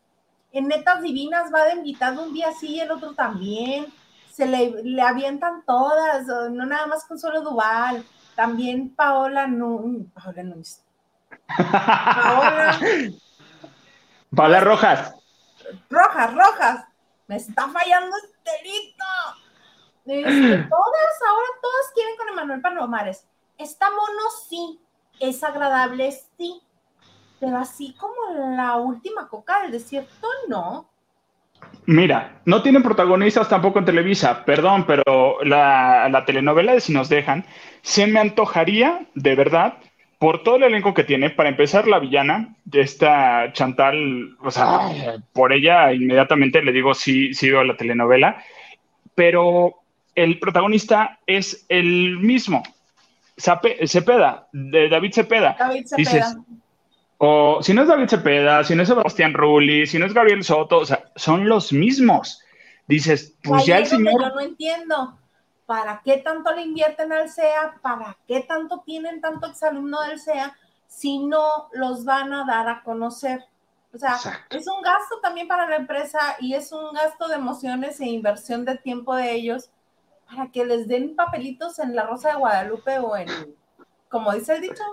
[0.56, 3.94] en Netas Divinas va de invitado un día sí y el otro también.
[4.32, 8.06] Se le, avientan todas, no nada más con solo Duval.
[8.36, 10.82] También Paola no, Paola Núñez.
[11.58, 12.80] Paola.
[14.36, 15.14] Paola Rojas.
[15.90, 16.86] Rojas, Rojas.
[17.28, 19.06] Me está fallando este delito.
[20.06, 23.26] Este, todas, ahora todas quieren con Emanuel Palomares.
[23.58, 24.80] Está mono, sí.
[25.20, 26.62] Es agradable, sí
[27.40, 30.90] pero así como la última coca del desierto, no.
[31.86, 35.04] Mira, no tienen protagonistas tampoco en Televisa, perdón, pero
[35.44, 37.46] la, telenovela de Si nos dejan,
[37.82, 39.76] se me antojaría, de verdad,
[40.18, 45.20] por todo el elenco que tiene, para empezar la villana de esta Chantal, o sea,
[45.34, 48.44] por ella inmediatamente le digo sí, sí veo la telenovela,
[49.14, 49.76] pero
[50.16, 52.64] el protagonista es el mismo,
[53.38, 55.56] Cepeda, de David Cepeda.
[55.60, 56.36] David Cepeda.
[57.18, 60.44] O si no es David Cepeda, si no es Sebastián Rulli, si no es Gabriel
[60.44, 62.42] Soto, o sea, son los mismos.
[62.88, 64.22] Dices, pues ya el señor.
[64.22, 65.18] Yo no entiendo.
[65.66, 67.80] ¿Para qué tanto le invierten al CEA?
[67.82, 72.84] ¿Para qué tanto tienen tanto exalumno del CEA si no los van a dar a
[72.84, 73.44] conocer?
[73.92, 74.18] O sea,
[74.50, 78.66] es un gasto también para la empresa y es un gasto de emociones e inversión
[78.66, 79.72] de tiempo de ellos
[80.28, 83.28] para que les den papelitos en la Rosa de Guadalupe o en,
[84.10, 84.84] como dice el dicho,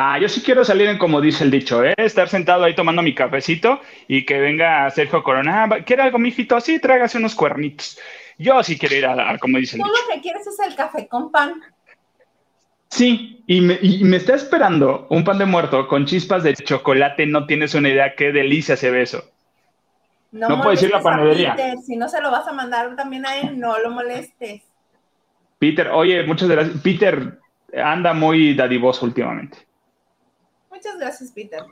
[0.00, 1.92] Ah, yo sí quiero salir en como dice el dicho, ¿eh?
[1.96, 5.64] estar sentado ahí tomando mi cafecito y que venga Sergio Corona.
[5.64, 6.60] Ah, ¿Quiere algo, mijito?
[6.60, 7.98] Sí, trágase unos cuernitos.
[8.38, 9.92] Yo sí quiero ir a, como dice el dicho.
[9.92, 11.60] Tú lo que quieres es el café con pan.
[12.90, 17.26] Sí, y me, está esperando un pan de muerto con chispas de chocolate.
[17.26, 19.24] No tienes una idea qué delicia se ve eso.
[20.30, 21.56] No, no puedo decir la panadería.
[21.84, 24.62] si no se lo vas a mandar también a él, no lo molestes.
[25.58, 26.80] Peter, oye, muchas gracias.
[26.84, 27.40] Peter
[27.74, 29.66] anda muy dadivoso últimamente.
[30.70, 31.62] Muchas gracias, Peter.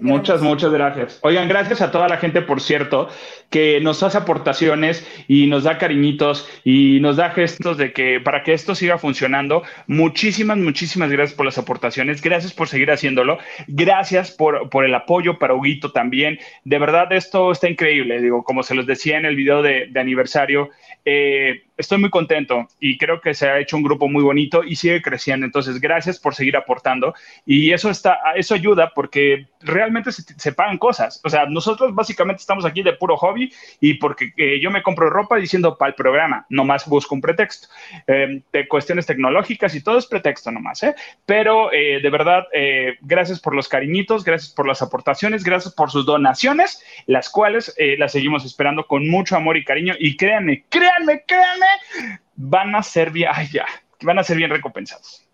[0.00, 1.18] Muchas, muchas gracias.
[1.22, 3.08] Oigan, gracias a toda la gente, por cierto,
[3.50, 8.42] que nos hace aportaciones y nos da cariñitos y nos da gestos de que para
[8.42, 9.62] que esto siga funcionando.
[9.86, 12.22] Muchísimas, muchísimas gracias por las aportaciones.
[12.22, 13.38] Gracias por seguir haciéndolo.
[13.68, 16.38] Gracias por, por el apoyo para Huguito también.
[16.64, 18.20] De verdad, esto está increíble.
[18.20, 20.70] Digo, como se los decía en el video de, aniversario,
[21.04, 24.76] eh, estoy muy contento y creo que se ha hecho un grupo muy bonito y
[24.76, 25.46] sigue creciendo.
[25.46, 31.20] Entonces, gracias por seguir aportando y eso está, eso ayuda porque realmente se, pagan cosas.
[31.24, 35.10] O sea, nosotros básicamente estamos aquí de puro hobby y porque eh, yo me compro
[35.10, 37.68] ropa diciendo para el programa, nomás busco un pretexto.
[38.06, 40.94] Em, de cuestiones tecnológicas y todo es pretexto nomás, ¿eh?
[41.26, 45.90] Pero eh, de verdad, eh, gracias por los cariñitos, gracias por las aportaciones, gracias por
[45.90, 51.22] sus donaciones, las cuales las seguimos esperando con mucho amor y cariño y créanme, créanme,
[51.26, 51.63] créanme,
[52.34, 53.66] van a ser bien, ay ya,
[54.02, 55.26] van a ser bien recompensados.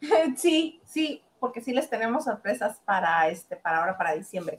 [0.36, 4.58] Sí, sí, porque sí les tenemos sorpresas para este, para ahora, para diciembre.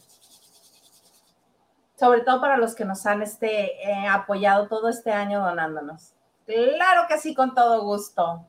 [1.95, 6.13] Sobre todo para los que nos han este, eh, apoyado todo este año donándonos.
[6.45, 8.45] Claro que sí, con todo gusto.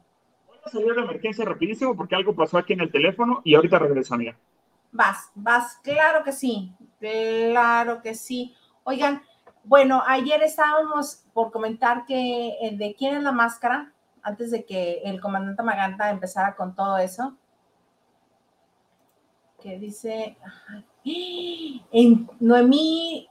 [0.47, 3.79] Voy a salir de emergencia rapidísimo porque algo pasó aquí en el teléfono y ahorita
[3.79, 4.37] regreso, amiga.
[4.93, 8.55] Vas, vas, claro que sí, claro que sí.
[8.85, 9.23] Oigan,
[9.69, 15.03] bueno, ayer estábamos por comentar que eh, de quién es la máscara, antes de que
[15.05, 17.37] el comandante Maganta empezara con todo eso
[19.61, 20.37] que dice,
[21.05, 23.29] en Noemí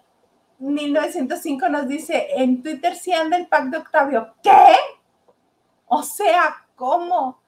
[0.59, 4.33] 1905 nos dice, en Twitter sí anda el pack de Octavio.
[4.43, 4.75] ¿Qué?
[5.85, 7.39] O sea, ¿cómo?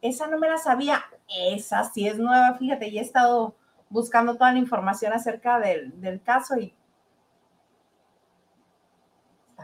[0.00, 1.02] Esa no me la sabía.
[1.28, 3.54] Esa sí es nueva, fíjate, ya he estado
[3.88, 6.74] buscando toda la información acerca del, del caso y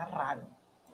[0.04, 0.42] raro.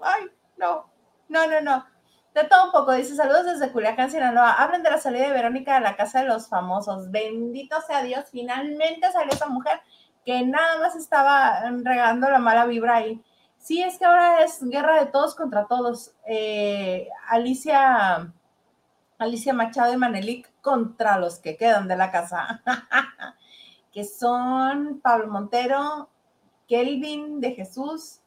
[0.00, 0.90] Ay, no,
[1.28, 1.86] no, no, no.
[2.34, 4.52] De todo un poco, dice saludos desde Culiacán, Sinaloa.
[4.52, 7.10] Hablen de la salida de Verónica de la casa de los famosos.
[7.10, 9.80] Bendito sea Dios, finalmente salió esa mujer
[10.24, 13.22] que nada más estaba regando la mala vibra ahí.
[13.58, 16.14] Sí, es que ahora es guerra de todos contra todos.
[16.26, 18.32] Eh, Alicia,
[19.18, 22.62] Alicia Machado y Manelik contra los que quedan de la casa,
[23.92, 26.08] que son Pablo Montero,
[26.66, 28.21] Kelvin de Jesús,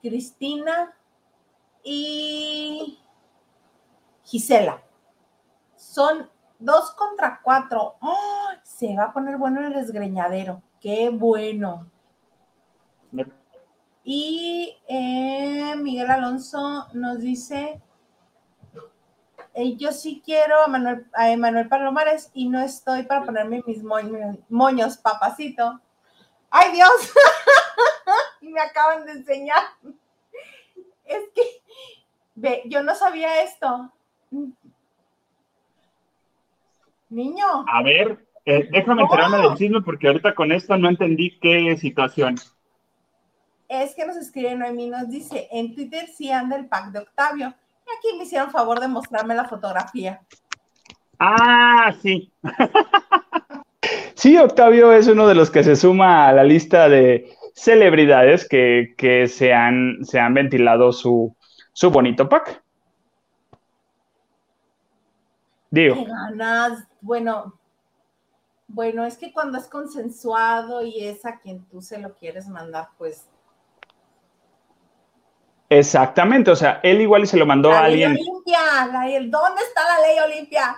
[0.00, 0.94] Cristina
[1.82, 2.98] y
[4.24, 4.82] Gisela.
[5.76, 7.96] Son dos contra cuatro.
[8.62, 10.62] Se va a poner bueno el desgreñadero.
[10.80, 11.90] Qué bueno.
[14.04, 17.80] Y eh, Miguel Alonso nos dice,
[19.54, 23.82] eh, yo sí quiero a Manuel, a Manuel Palomares y no estoy para ponerme mis
[23.82, 25.80] moños, papacito.
[26.50, 26.90] ¡Ay, Dios!
[28.50, 29.62] Me acaban de enseñar.
[31.04, 31.42] Es que,
[32.36, 33.92] ve, yo no sabía esto.
[37.08, 37.44] Niño.
[37.66, 42.36] A ver, eh, déjame enterarme del chisme porque ahorita con esto no entendí qué situación.
[43.68, 47.48] Es que nos escribe Noemí, nos dice, en Twitter sí anda el pack de Octavio.
[47.48, 50.20] Y aquí me hicieron favor de mostrarme la fotografía.
[51.18, 52.32] Ah, sí.
[54.14, 58.94] sí, Octavio es uno de los que se suma a la lista de celebridades que,
[58.96, 61.34] que se, han, se han ventilado su,
[61.72, 62.62] su bonito pack.
[65.70, 66.04] Digo.
[66.04, 66.86] ganas?
[67.00, 67.60] Bueno,
[68.66, 72.88] bueno, es que cuando es consensuado y es a quien tú se lo quieres mandar,
[72.98, 73.28] pues.
[75.68, 78.12] Exactamente, o sea, él igual se lo mandó a alguien.
[78.12, 78.58] Olimpia,
[79.28, 80.76] ¿dónde está la ley Olimpia?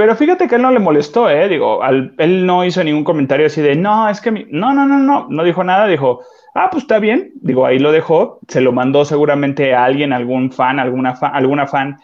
[0.00, 1.46] Pero fíjate que él no le molestó, ¿eh?
[1.46, 5.26] Digo, él no hizo ningún comentario así de, no, es que, no, no, no, no,
[5.28, 6.20] no dijo nada, dijo,
[6.54, 10.52] ah, pues está bien, digo, ahí lo dejó, se lo mandó seguramente a alguien, algún
[10.52, 11.98] fan, alguna, fan, alguna fan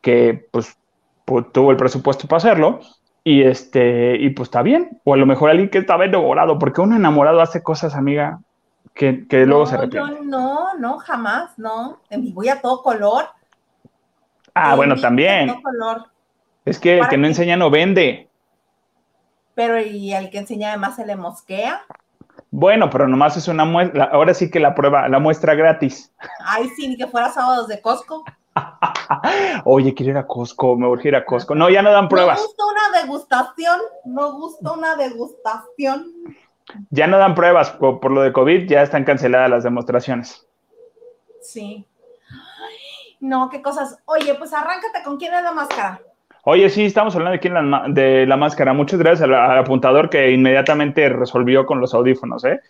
[0.00, 0.78] que, pues,
[1.50, 2.78] tuvo el presupuesto para hacerlo
[3.24, 5.00] y este y pues está bien.
[5.02, 8.38] O a lo mejor alguien que estaba enamorado porque uno enamorado hace cosas amiga
[8.94, 10.20] que, luego se arrepiente.
[10.22, 11.98] no no jamás no.
[12.32, 13.24] Voy a todo color.
[14.54, 15.50] Ah bueno también
[16.64, 18.28] es que el que no enseña no vende
[19.54, 21.84] pero y el que enseña además se le mosquea
[22.56, 26.14] bueno, pero nomás es una muestra, ahora sí que la prueba, la muestra gratis.
[26.38, 28.24] Ay, sí, ni que fuera sábados de Costco.
[29.64, 31.56] Oye, quiero ir a Costco, me urge ir a Costco.
[31.56, 32.38] No, ya no dan pruebas.
[32.38, 36.12] Me gusta una degustación, me gusta una degustación.
[36.90, 40.46] Ya no dan pruebas por, lo de COVID, ya están canceladas las demostraciones.
[41.42, 41.84] Sí.
[43.18, 43.98] no, qué cosas.
[44.04, 46.00] Oye, pues arráncate con quién es la máscara.
[46.46, 48.74] Oye, sí, estamos hablando de quién la, de la máscara.
[48.74, 52.60] Muchas gracias al, apuntador que inmediatamente resolvió con los audífonos, ¿eh?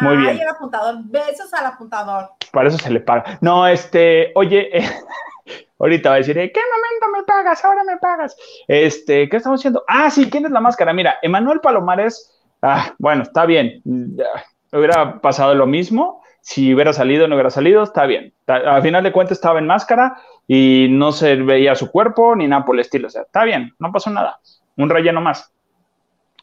[0.00, 0.40] Muy bien.
[0.40, 0.96] El apuntador.
[1.04, 2.30] Besos al apuntador.
[2.50, 3.38] Para eso se le paga.
[3.40, 4.70] No, este, oye,
[5.78, 7.64] ahorita va a decir, ¿en qué momento me pagas?
[7.64, 8.36] Ahora me pagas.
[8.66, 9.84] Este, ¿qué estamos haciendo?
[9.86, 10.92] Ah, sí, ¿quién es la máscara?
[10.92, 13.80] Mira, Emanuel Palomares, ah, bueno, está bien.
[14.72, 16.22] Hubiera pasado lo mismo.
[16.42, 18.32] Si hubiera salido, no hubiera salido, está bien.
[18.46, 20.16] Al final de cuentas estaba en máscara
[20.46, 23.08] y no se veía su cuerpo ni nada por el estilo.
[23.08, 24.40] O sea, está bien, no pasó nada.
[24.76, 25.52] Un relleno más.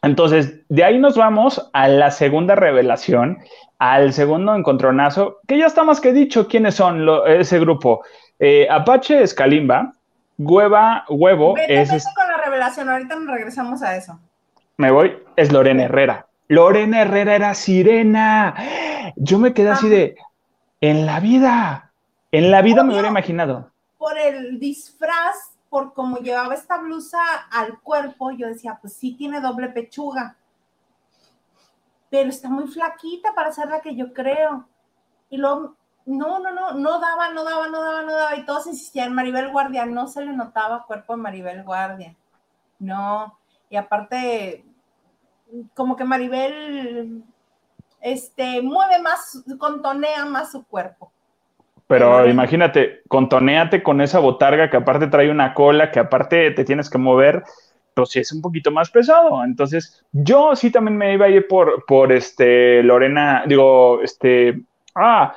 [0.02, 3.38] Entonces, de ahí nos vamos a la segunda revelación,
[3.78, 8.04] al segundo encontronazo, que ya está más que dicho quiénes son ese grupo.
[8.38, 9.92] Eh, Apache es Kalimba,
[10.38, 11.90] Hueva, Huevo es...
[11.90, 14.20] con la revelación, ahorita nos regresamos a eso.
[14.76, 16.27] Me voy, es Lorena Herrera.
[16.48, 18.54] Lorena Herrera era sirena.
[19.16, 20.16] Yo me quedé así de,
[20.80, 21.92] en la vida,
[22.32, 23.70] en la vida me hubiera imaginado.
[23.98, 25.36] Por el disfraz
[25.68, 27.18] por cómo llevaba esta blusa
[27.50, 30.36] al cuerpo, yo decía, pues sí tiene doble pechuga,
[32.10, 34.66] pero está muy flaquita para ser la que yo creo.
[35.28, 35.76] Y luego,
[36.06, 39.50] no, no, no, no daba, no daba, no daba, no daba, y todos insistían, Maribel
[39.50, 42.16] Guardia, no se le notaba cuerpo de Maribel Guardia,
[42.78, 43.38] no,
[43.68, 44.64] y aparte,
[45.74, 47.22] como que Maribel,
[48.00, 51.12] este, mueve más, contonea más su cuerpo.
[51.86, 56.90] Pero imagínate, contoneate con esa botarga que aparte trae una cola, que aparte te tienes
[56.90, 57.44] que mover,
[57.94, 59.42] pues sí es un poquito más pesado.
[59.42, 64.60] Entonces, yo sí también me iba a ir por, por este Lorena, digo, este,
[64.94, 65.34] ah,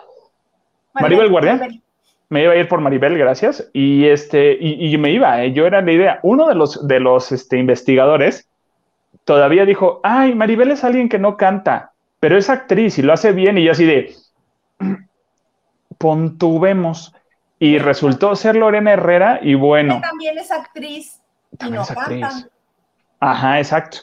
[0.94, 1.70] Maribel, Guardia.
[2.28, 3.70] Me iba a ir por Maribel, gracias.
[3.72, 6.20] Y este, y, me iba, eh, yo era la idea.
[6.24, 8.51] Uno de los, de los este, investigadores
[9.24, 13.32] todavía dijo, ay, Maribel es alguien que no canta, pero es actriz y lo hace
[13.32, 13.58] bien.
[13.58, 14.16] Y yo así de,
[15.98, 17.14] pontuvemos.
[17.60, 20.02] Y resultó ser Lorena Herrera y bueno.
[20.02, 21.22] también es actriz.
[21.60, 22.50] También es actriz.
[23.20, 24.00] Ajá, exacto.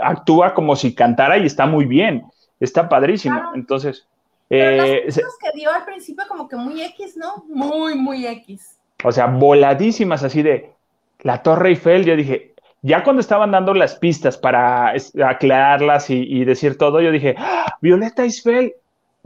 [0.00, 2.24] Actúa como si cantara y está muy bien.
[2.60, 3.50] Está padrísimo.
[3.56, 4.06] Entonces.
[4.48, 7.44] Eh, las cosas que dio al principio como que muy X, ¿no?
[7.48, 8.78] Muy, muy X.
[9.02, 10.72] O sea, voladísimas así de
[11.18, 12.04] la Torre Eiffel.
[12.04, 12.53] Yo dije,
[12.84, 14.92] ya cuando estaban dando las pistas para
[15.26, 18.74] aclararlas y, decir todo, yo dije, ¡Ah, Violeta Eiffel,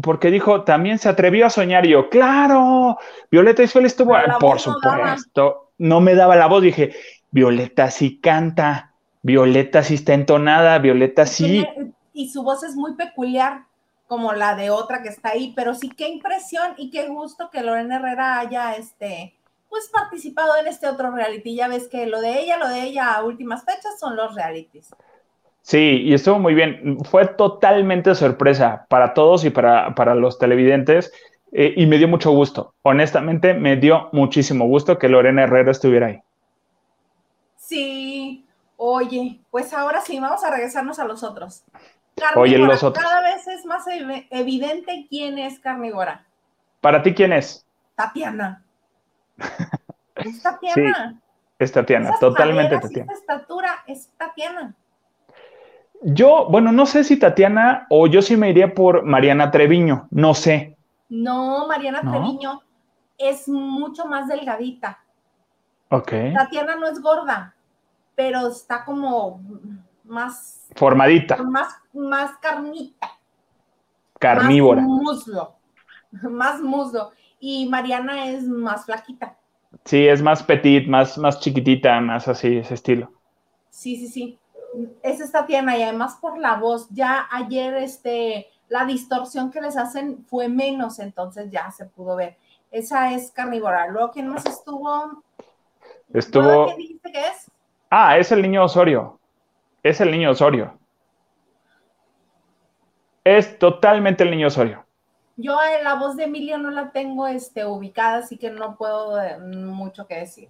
[0.00, 1.84] porque dijo, también se atrevió a soñar.
[1.84, 2.98] Y yo, claro,
[3.32, 6.62] Violeta Isfel estuvo, por supuesto, no, me daba la voz.
[6.62, 6.92] Dije,
[7.32, 8.92] Violeta sí canta,
[9.22, 11.66] Violeta sí está entonada, Violeta sí.
[12.12, 13.64] Y su voz es muy peculiar,
[14.06, 17.62] como la de otra que está ahí, pero sí qué impresión y qué gusto que
[17.62, 19.34] Lorena Herrera haya, este,
[19.68, 21.54] pues participado en este otro reality.
[21.54, 24.90] Ya ves que lo de ella, lo de ella a últimas fechas son los realities.
[25.62, 26.98] Sí, y estuvo muy bien.
[27.04, 31.12] Fue totalmente sorpresa para todos y para, los televidentes
[31.52, 32.74] eh, y me dio mucho gusto.
[32.82, 36.22] Honestamente, me dio muchísimo gusto que Lorena Herrera estuviera ahí.
[37.56, 38.46] Sí,
[38.78, 41.64] oye, pues ahora sí, vamos a regresarnos a los otros.
[42.34, 43.04] oye, los otros.
[43.04, 43.84] Cada vez es más
[44.30, 46.24] evidente quién es carnívora.
[46.80, 47.66] ¿Para ti quién es?
[47.94, 48.64] Tatiana.
[50.16, 51.10] Es Tatiana.
[51.12, 51.18] Sí,
[51.58, 53.12] es Tatiana, totalmente Tatiana.
[53.12, 54.74] Esta estatura es Tatiana.
[56.02, 60.34] Yo, bueno, no sé si Tatiana o yo sí me iría por Mariana Treviño, no
[60.34, 60.76] sé.
[61.08, 62.62] No, Mariana Treviño
[63.16, 65.02] es mucho más delgadita.
[65.90, 66.12] Ok.
[66.34, 67.54] Tatiana no es gorda,
[68.14, 69.40] pero está como
[70.04, 70.68] más...
[70.76, 71.36] Formadita.
[71.42, 73.10] Más, más carnita.
[74.18, 74.82] Carnívora.
[74.82, 75.54] Más muslo.
[76.22, 77.12] Más muslo.
[77.40, 79.36] Y Mariana es más flaquita.
[79.84, 83.12] Sí, es más petit, más, más chiquitita, más así, ese estilo.
[83.70, 84.38] Sí, sí, sí
[85.02, 89.76] es esta Tatiana y además por la voz, ya ayer este, la distorsión que les
[89.76, 92.36] hacen fue menos, entonces ya se pudo ver.
[92.70, 93.86] Esa es carnívora.
[93.88, 95.22] Luego, ¿quién más estuvo?
[96.12, 96.66] Estuvo.
[96.66, 97.50] ¿Qué dijiste que es?
[97.90, 99.18] Ah, es el niño Osorio.
[99.82, 100.78] Es el niño Osorio.
[103.24, 104.84] Es totalmente el niño Osorio.
[105.40, 109.22] Yo eh, la voz de Emilio no la tengo este, ubicada, así que no puedo
[109.22, 110.48] eh, mucho que decir.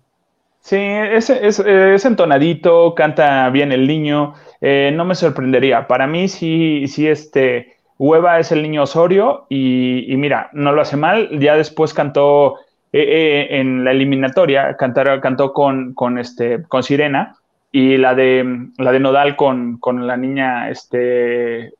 [0.60, 5.86] Sí, es, es, entonadito, canta bien el niño, eh, no me sorprendería.
[5.86, 10.96] Para mí sí, sí, este, Hueva es el niño Osorio y, mira, no lo hace
[10.96, 11.38] mal.
[11.38, 12.56] Ya después cantó
[12.90, 17.36] en la eliminatoria, cantar, cantó con, con, este, con Sirena
[17.70, 21.74] y la de, la de Nodal con, con la niña, este,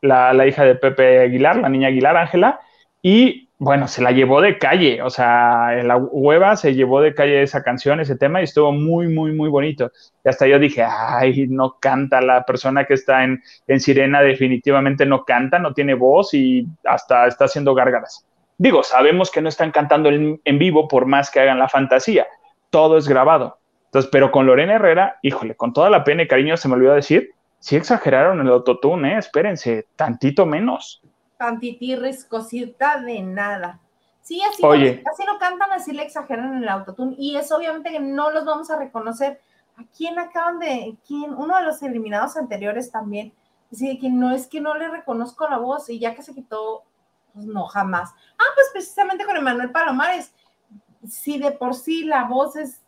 [0.00, 2.60] la, la hija de Pepe Aguilar, la niña Aguilar, Ángela,
[3.02, 7.12] y bueno, se la llevó de calle, o sea, en la hueva se llevó de
[7.12, 9.90] calle esa canción, ese tema, y estuvo muy, muy, muy bonito.
[10.24, 15.06] Y hasta yo dije, ay, no canta, la persona que está en, en Sirena definitivamente
[15.06, 18.24] no canta, no tiene voz y hasta está haciendo gárgaras.
[18.58, 22.28] Digo, sabemos que no están cantando en, en vivo por más que hagan la fantasía,
[22.70, 23.58] todo es grabado.
[23.86, 26.94] Entonces, pero con Lorena Herrera, híjole, con toda la pena y cariño se me olvidó
[26.94, 29.18] decir, sí exageraron el autotune, ¿eh?
[29.18, 31.02] espérense, tantito menos
[31.38, 33.80] tantitirris, cosita de nada.
[34.20, 37.14] Sí, así, No, así no cantan, así le exageran el autotune.
[37.16, 39.40] Y es obviamente que no los vamos a reconocer.
[39.76, 41.32] ¿A quién acaban de, quién?
[41.32, 43.32] Uno de los eliminados anteriores también.
[43.70, 46.82] Dice que no es que no le reconozco la voz y ya que se quitó,
[47.32, 48.10] pues no, jamás.
[48.38, 50.34] Ah, pues precisamente con Emanuel Palomares.
[51.08, 52.82] Si de por sí la voz es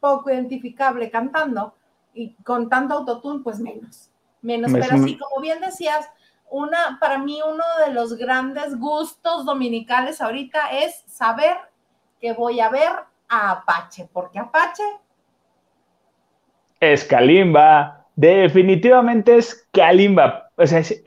[0.00, 1.74] poco identificable cantando,
[2.16, 4.10] y con tanto autotune, pues menos,
[4.42, 4.72] menos.
[4.72, 6.08] Pero sí, como bien decías,
[6.50, 11.56] una, para mí uno de los grandes gustos dominicales ahorita es saber
[12.20, 12.92] que voy a ver
[13.28, 14.82] a Apache, porque Apache
[16.80, 21.02] es Kalimba, definitivamente es Kalimba, o sea, es,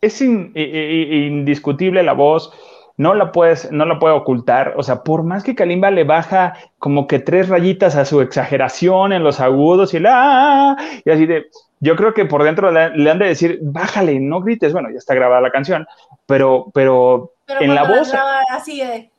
[0.00, 2.52] es, indiscutible la voz,
[3.00, 4.74] no la puedes, no la puede ocultar.
[4.76, 9.14] O sea, por más que Kalimba le baja como que tres rayitas a su exageración
[9.14, 11.46] en los agudos y la y así de.
[11.82, 14.74] Yo creo que por dentro le, han de decir, bájale, no grites.
[14.74, 15.86] Bueno, ya está grabada la canción,
[16.26, 18.12] pero, pero, en la voz.
[18.50, 19.10] así de,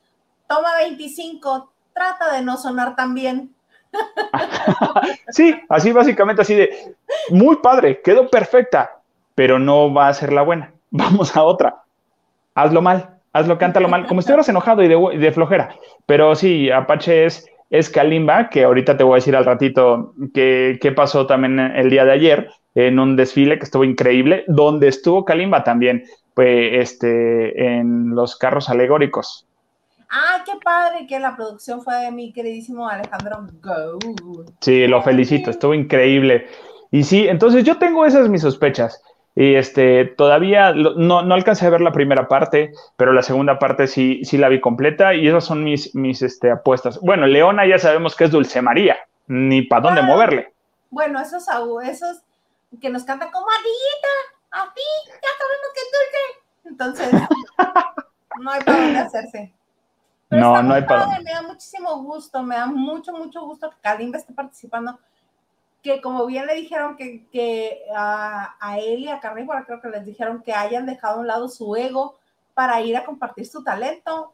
[0.48, 3.50] toma 25, trata de no sonar tan bien.
[5.30, 6.96] sí, así básicamente, así de,
[7.32, 9.00] muy padre, quedó perfecta,
[9.34, 10.72] pero no va a ser la buena.
[10.92, 11.82] Vamos a otra.
[12.54, 15.76] Hazlo mal hazlo, cántalo mal, como estuvieras enojado y de, flojera.
[16.06, 20.94] Pero sí, Apache es, es Kalimba, que ahorita te voy a decir al ratito qué
[20.96, 25.64] pasó también el día de ayer en un desfile que estuvo increíble, donde estuvo Kalimba
[25.64, 26.04] también,
[26.34, 29.48] pues, este, en los carros alegóricos.
[30.10, 33.98] Ah, qué padre que la producción fue de mi queridísimo Alejandro Go.
[34.60, 36.48] Sí, lo felicito, estuvo increíble.
[36.92, 39.02] Y sí, entonces yo tengo esas mis sospechas.
[39.36, 43.88] Y este, todavía no, no, alcancé a ver la primera parte, pero la segunda parte
[43.88, 47.00] sí, sí la vi completa y esas son mis, mis este, apuestas.
[47.00, 50.54] Bueno, Leona ya sabemos que es Dulce María, ni para dónde moverle.
[50.90, 51.46] Bueno, esos,
[51.84, 52.22] esos
[52.82, 57.10] que nos cantan como Adita, a ti, ya sabemos que es dulce.
[57.10, 57.12] Entonces,
[58.42, 59.54] no hay para dónde hacerse.
[60.30, 61.24] no, no hay para dónde.
[61.24, 65.00] Me da muchísimo gusto, me da mucho, mucho gusto que Kalimba esté participando
[65.82, 69.90] que como bien le dijeron que, que a, a, él y a Carnívora creo que
[69.90, 72.20] les dijeron que hayan dejado a un lado su ego
[72.54, 74.34] para ir a compartir su talento,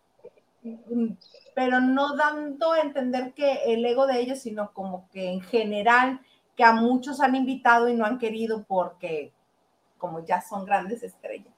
[1.55, 6.19] pero no dando a entender que el ego de ellos, sino como que en general,
[6.55, 9.31] que a muchos han invitado y no han querido porque
[9.97, 11.53] como ya son grandes estrellas.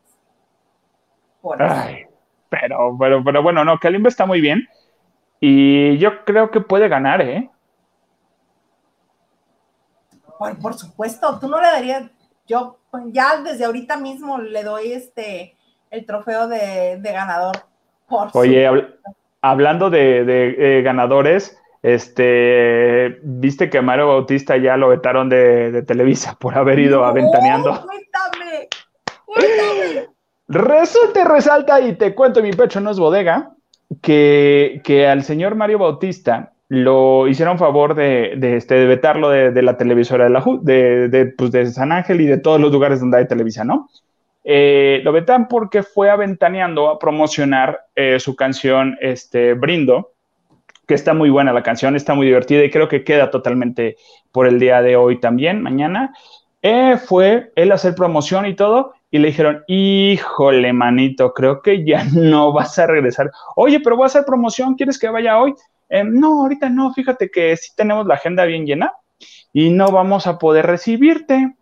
[2.49, 4.67] pero, pero, pero bueno, no, Kalimba está muy bien
[5.39, 7.49] y yo creo que puede ganar, ¿eh?
[10.61, 12.03] Por supuesto, tú no le darías,
[12.47, 12.77] yo
[13.07, 15.55] ya desde ahorita mismo le doy este
[15.91, 17.57] el trofeo de, ganador.
[18.33, 18.67] Oye,
[19.41, 26.79] hablando de, ganadores, este, viste que Mario Bautista ya lo vetaron de, Televisa por haber
[26.79, 27.85] ido aventaneando.
[27.85, 28.67] Cuéntame,
[29.25, 30.07] cuéntame.
[30.47, 33.53] Resulta y resalta, y te cuento, mi pecho no es bodega,
[34.01, 39.61] que, que al señor Mario Bautista lo hicieron favor de, de, este, de vetarlo de,
[39.61, 43.17] la televisora de, la, de, pues de, San Ángel y de todos los lugares donde
[43.17, 43.89] hay televisión, ¿no?
[44.43, 50.13] Eh, lo vetan porque fue aventaneando a promocionar eh, su canción este, Brindo,
[50.87, 53.97] que está muy buena la canción, está muy divertida y creo que queda totalmente
[54.31, 56.13] por el día de hoy también, mañana.
[56.61, 62.03] Eh, fue él hacer promoción y todo, y le dijeron, híjole, manito, creo que ya
[62.13, 63.31] no vas a regresar.
[63.55, 65.55] Oye, pero voy a hacer promoción, ¿quieres que vaya hoy?
[65.89, 68.93] Em, no, ahorita no, fíjate que sí tenemos la agenda bien llena
[69.51, 71.55] y no vamos a poder recibirte.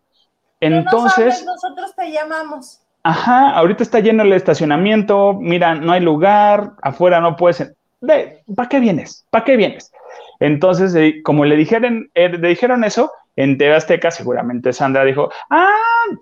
[0.60, 1.46] Entonces...
[1.46, 2.82] nosotros te llamamos.
[3.04, 7.74] Ajá, ahorita está lleno el estacionamiento, mira, no hay lugar, afuera no puedes...
[8.56, 9.26] ¿para qué vienes?
[9.30, 9.92] ¿Para qué vienes?
[10.40, 15.30] Entonces, eh, como le dijeron, eh, le dijeron eso, en TV Azteca seguramente Sandra dijo,
[15.50, 15.74] ah,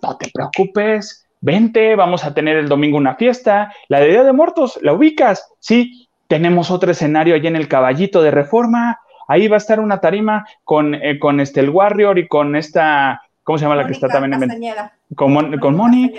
[0.02, 4.34] no te preocupes, vente, vamos a tener el domingo una fiesta, la de Día de
[4.34, 5.52] Muertos, ¿la ubicas?
[5.60, 9.00] Sí, tenemos otro escenario allí en el Caballito de Reforma.
[9.28, 13.22] Ahí va a estar una tarima con, eh, con este, el Warrior y con esta,
[13.44, 14.76] ¿cómo se llama la que está también en
[15.16, 16.14] Con, con Moni.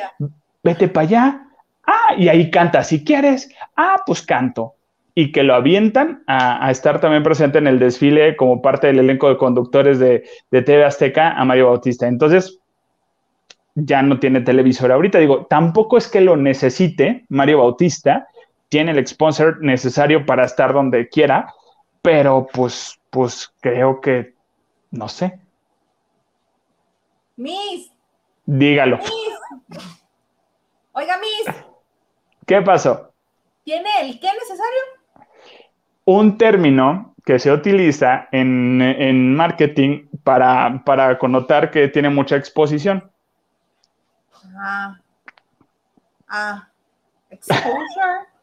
[0.63, 1.43] Vete para allá.
[1.87, 3.49] Ah, y ahí canta si quieres.
[3.77, 4.75] Ah, pues canto.
[5.15, 9.29] Y que lo avientan a, estar también presente en el desfile como parte del elenco
[9.29, 12.07] de conductores de, de TV Azteca a Mario Bautista.
[12.07, 12.61] Entonces,
[13.77, 15.19] ya no tiene televisor ahorita.
[15.19, 18.27] Digo, tampoco es que lo necesite Mario Bautista,
[18.69, 21.53] tiene el sponsor necesario para estar donde quiera,
[22.03, 24.35] pero pues, pues creo que,
[24.91, 25.39] no sé.
[27.37, 27.91] Miss.
[28.45, 28.99] Dígalo.
[28.99, 29.81] Miss.
[30.93, 31.55] Oiga, Miss.
[32.47, 33.13] ¿Qué pasó?
[33.65, 34.81] ¿Tiene el qué necesario?
[36.05, 43.11] Un término que se utiliza en, marketing para, para connotar que tiene mucha exposición.
[44.57, 45.01] Ah.
[46.29, 46.69] Ah.
[47.31, 48.36] Exposure.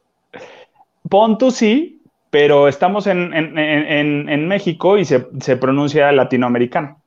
[1.09, 5.19] Pon sí, pero estamos en, México y se,
[5.57, 6.99] pronuncia latinoamericano.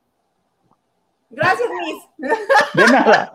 [1.31, 2.31] Gracias, Miss.
[2.75, 3.35] De nada.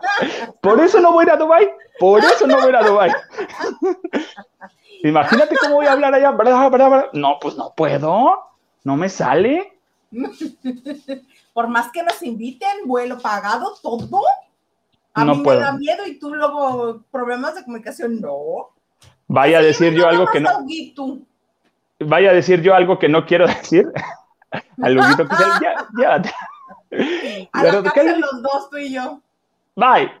[0.60, 1.68] Por eso no voy a ir a Dubai.
[2.00, 3.12] Por eso no voy a ir a Dubai.
[5.04, 6.34] Imagínate cómo voy a hablar allá.
[7.12, 8.38] No, pues no puedo.
[8.84, 9.78] No me sale.
[11.52, 14.22] Por más que nos inviten, vuelo pagado, todo.
[15.14, 18.71] A mí me da miedo y tú luego problemas de comunicación, no.
[19.32, 20.50] Vaya a decir yo algo que no.
[22.00, 23.90] Vaya a decir yo algo que no quiero decir.
[24.82, 26.22] Al Huguito que ya, ya.
[27.54, 29.20] A la cárcel los dos, tú y yo.
[29.74, 30.12] Bye.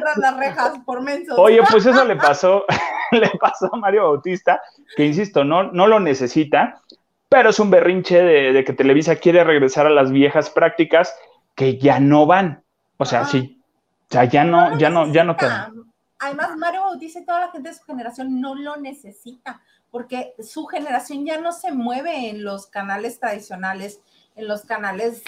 [0.00, 1.38] Tras las rejas, por mensos.
[1.38, 2.64] Oye, pues eso le pasó,
[3.12, 4.62] le pasó a Mario Bautista,
[4.96, 6.80] que insisto, no, no lo necesita,
[7.28, 11.14] pero es un berrinche de, que Televisa quiere regresar a las viejas prácticas
[11.54, 12.62] que ya no van.
[12.96, 13.62] O sea, sí,
[14.08, 15.85] o sea, ya no, ya no, ya no quedan.
[16.18, 19.60] Además, Mario Bautista y toda la gente de su generación no lo necesita,
[19.90, 24.00] porque su generación ya no se mueve en los canales tradicionales,
[24.34, 25.22] en los canales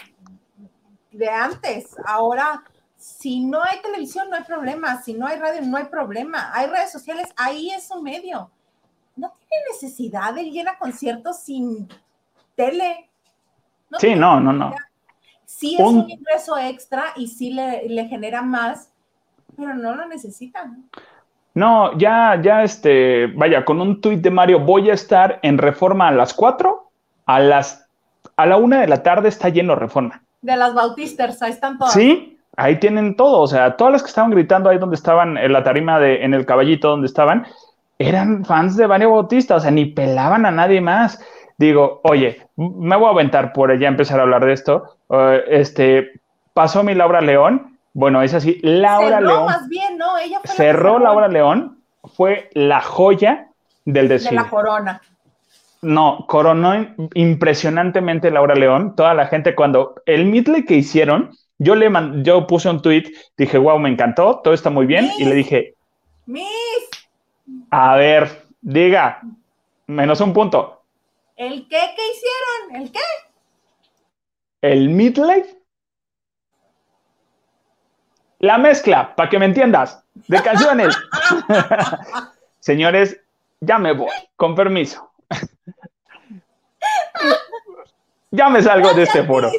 [1.12, 1.96] de antes.
[2.04, 2.64] Ahora,
[2.96, 5.00] si no hay televisión, no hay problema.
[5.02, 6.50] Si no hay radio, no hay problema.
[6.52, 8.50] Hay redes sociales, ahí es un medio.
[9.16, 11.88] No tiene necesidad de ir a conciertos sin
[12.54, 13.10] tele.
[13.98, 14.74] sí, no, no, no.
[15.44, 18.92] Sí es un, ingreso extra y sí le, genera más,
[19.58, 20.84] pero no lo necesitan.
[21.54, 26.06] No, ya, ya, este, vaya, con un tuit de Mario, voy a estar en Reforma
[26.06, 26.90] a las 4,
[27.26, 27.88] a las,
[28.36, 30.22] a la una de la tarde está lleno Reforma.
[30.40, 31.92] De las Bautistas, ahí están todas.
[31.92, 35.52] Sí, ahí tienen todo, o sea, todas las que estaban gritando ahí donde estaban, en
[35.52, 37.44] la tarima de, en el caballito donde estaban,
[37.98, 41.20] eran fans de Mario Bautista, o sea, ni pelaban a nadie más.
[41.56, 44.96] Digo, oye, me voy a aventar por ella empezar a hablar de esto.
[45.10, 46.20] Eh, este,
[46.54, 47.77] pasó mi Laura León.
[47.92, 48.60] Bueno, es así.
[48.62, 49.46] Laura León.
[49.46, 50.18] más bien, ¿no?
[50.18, 51.78] Ella cerró Laura León.
[52.04, 53.48] Fue la joya
[53.84, 54.38] del desfile.
[54.38, 55.02] De la corona.
[55.80, 58.94] No, coronó impresionantemente Laura León.
[58.96, 61.90] Toda la gente, cuando el midley que hicieron, yo le
[62.22, 65.10] yo puse un tweet, dije, wow, me encantó, todo está muy bien.
[65.18, 65.74] Y le dije,
[66.26, 66.46] Miss.
[67.70, 69.22] A ver, diga,
[69.86, 70.82] menos un punto.
[71.36, 71.80] ¿El qué?
[71.96, 72.82] ¿Qué hicieron?
[72.82, 73.00] ¿El qué?
[74.60, 75.57] El midlife.
[78.40, 80.96] La mezcla, para que me entiendas, de canciones.
[82.60, 83.20] Señores,
[83.60, 85.10] ya me voy, con permiso.
[88.30, 89.50] ya me salgo de este foro.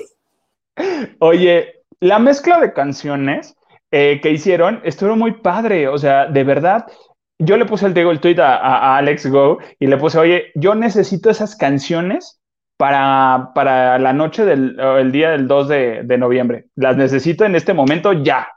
[1.20, 3.56] Oye, la mezcla de canciones
[3.92, 6.86] eh, que hicieron estuvo muy padre, o sea, de verdad,
[7.40, 10.76] yo le puse el, digo, el tweet a, Alex Go y le puse, oye, yo
[10.76, 12.40] necesito esas canciones
[12.78, 16.66] para, para la noche del el día del 2 de, noviembre.
[16.76, 18.48] Las necesito en este momento ya.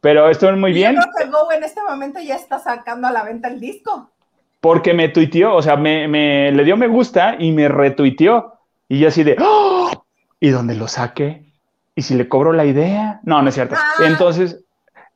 [0.00, 0.94] Pero esto muy bien.
[0.94, 4.10] Yo creo que Go en este momento ya está sacando a la venta el disco.
[4.60, 8.58] Porque me tuiteó, o sea, me, me le dio me gusta y me retuiteó.
[8.88, 9.90] Y yo así de, ¡Oh!
[10.38, 11.52] ¿y dónde lo saque?
[11.94, 13.20] ¿Y si le cobro la idea?
[13.24, 13.74] No, no es cierto.
[13.76, 14.06] Ah.
[14.06, 14.64] Entonces,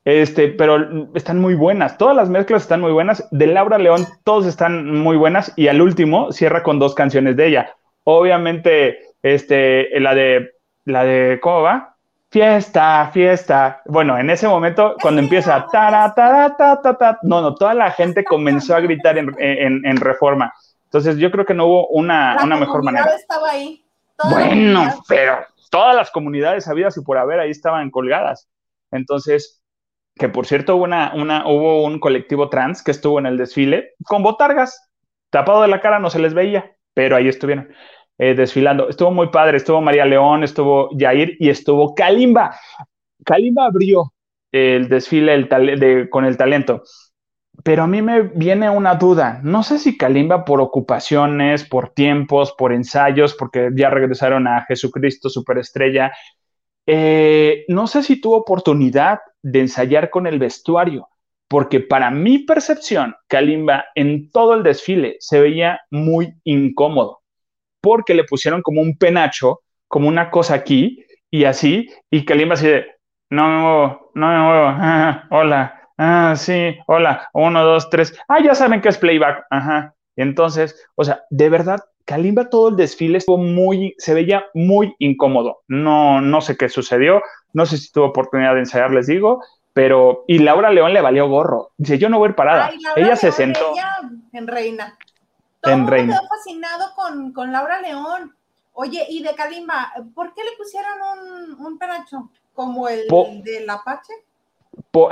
[0.05, 1.99] este, pero están muy buenas.
[1.99, 3.27] Todas las mezclas están muy buenas.
[3.33, 5.53] De Laura León, todos están muy buenas.
[5.57, 7.75] Y al último cierra con dos canciones de ella.
[8.05, 10.53] Obviamente, este, la de,
[10.85, 11.96] la de, ¿cómo va?
[12.31, 13.83] Fiesta, fiesta.
[13.87, 18.75] Bueno, en ese momento, cuando empieza, ta, ta, ta, no, no, toda la gente comenzó
[18.75, 20.53] a gritar en, reforma.
[20.85, 23.07] Entonces, yo creo que no hubo una, una mejor manera.
[23.15, 23.85] Estaba ahí.
[24.31, 25.39] bueno, pero
[25.71, 28.49] todas las comunidades habidas y por haber ahí estaban colgadas.
[28.91, 29.63] Entonces,
[30.17, 33.95] que por cierto hubo, una, una, hubo un colectivo trans que estuvo en el desfile
[34.05, 34.91] con botargas,
[35.31, 37.69] tapado de la cara, no se les veía, pero ahí estuvieron
[38.19, 38.89] eh, desfilando.
[38.89, 42.57] Estuvo muy padre, estuvo María León, estuvo Jair y estuvo Kalimba.
[43.25, 44.13] Kalimba abrió
[44.53, 46.83] el desfile el con el talento.
[47.65, 49.41] Pero a mí me viene una duda.
[49.43, 55.31] No sé si Kalimba por ocupaciones, por tiempos, por ensayos, porque ya regresaron a Jesucristo
[55.31, 56.13] Superestrella,
[56.87, 61.09] eh, no sé si tuvo oportunidad de ensayar con el vestuario,
[61.49, 67.23] porque para mi percepción, Kalimba en todo el desfile se veía muy incómodo,
[67.87, 72.67] porque le pusieron como un penacho, como una cosa aquí y así, y Kalimba así
[72.67, 72.85] de,
[73.31, 78.57] no me muevo, no me muevo, hola, ah, sí, hola, uno, dos, tres, ah, ya
[78.57, 79.95] saben que es playback, ajá.
[80.17, 85.63] Entonces, o sea, de verdad Kalimba todo el desfile estuvo muy, se veía muy incómodo.
[85.69, 87.23] No, no sé qué sucedió,
[87.53, 91.29] no sé si tuvo oportunidad de ensayar, les digo, pero, y Laura León le valió
[91.29, 91.71] gorro.
[91.77, 92.71] Dice, yo no voy a ir parada.
[92.97, 93.73] ella se sentó.
[94.33, 94.99] en reina.
[95.67, 96.19] Todo en reina.
[96.19, 98.35] quedó fascinado con, con, Laura León.
[98.73, 102.31] Oye, y de Kalimba, ¿por qué le pusieron un, un penacho?
[102.55, 103.07] ¿Como el
[103.43, 104.13] del Apache?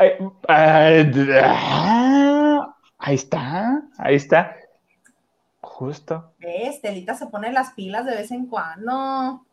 [0.00, 4.56] Eh, eh, ah, ahí está, ahí está.
[5.60, 6.32] Justo.
[6.38, 6.80] ¿Ves?
[6.80, 9.44] Telita se pone las pilas de vez en cuando.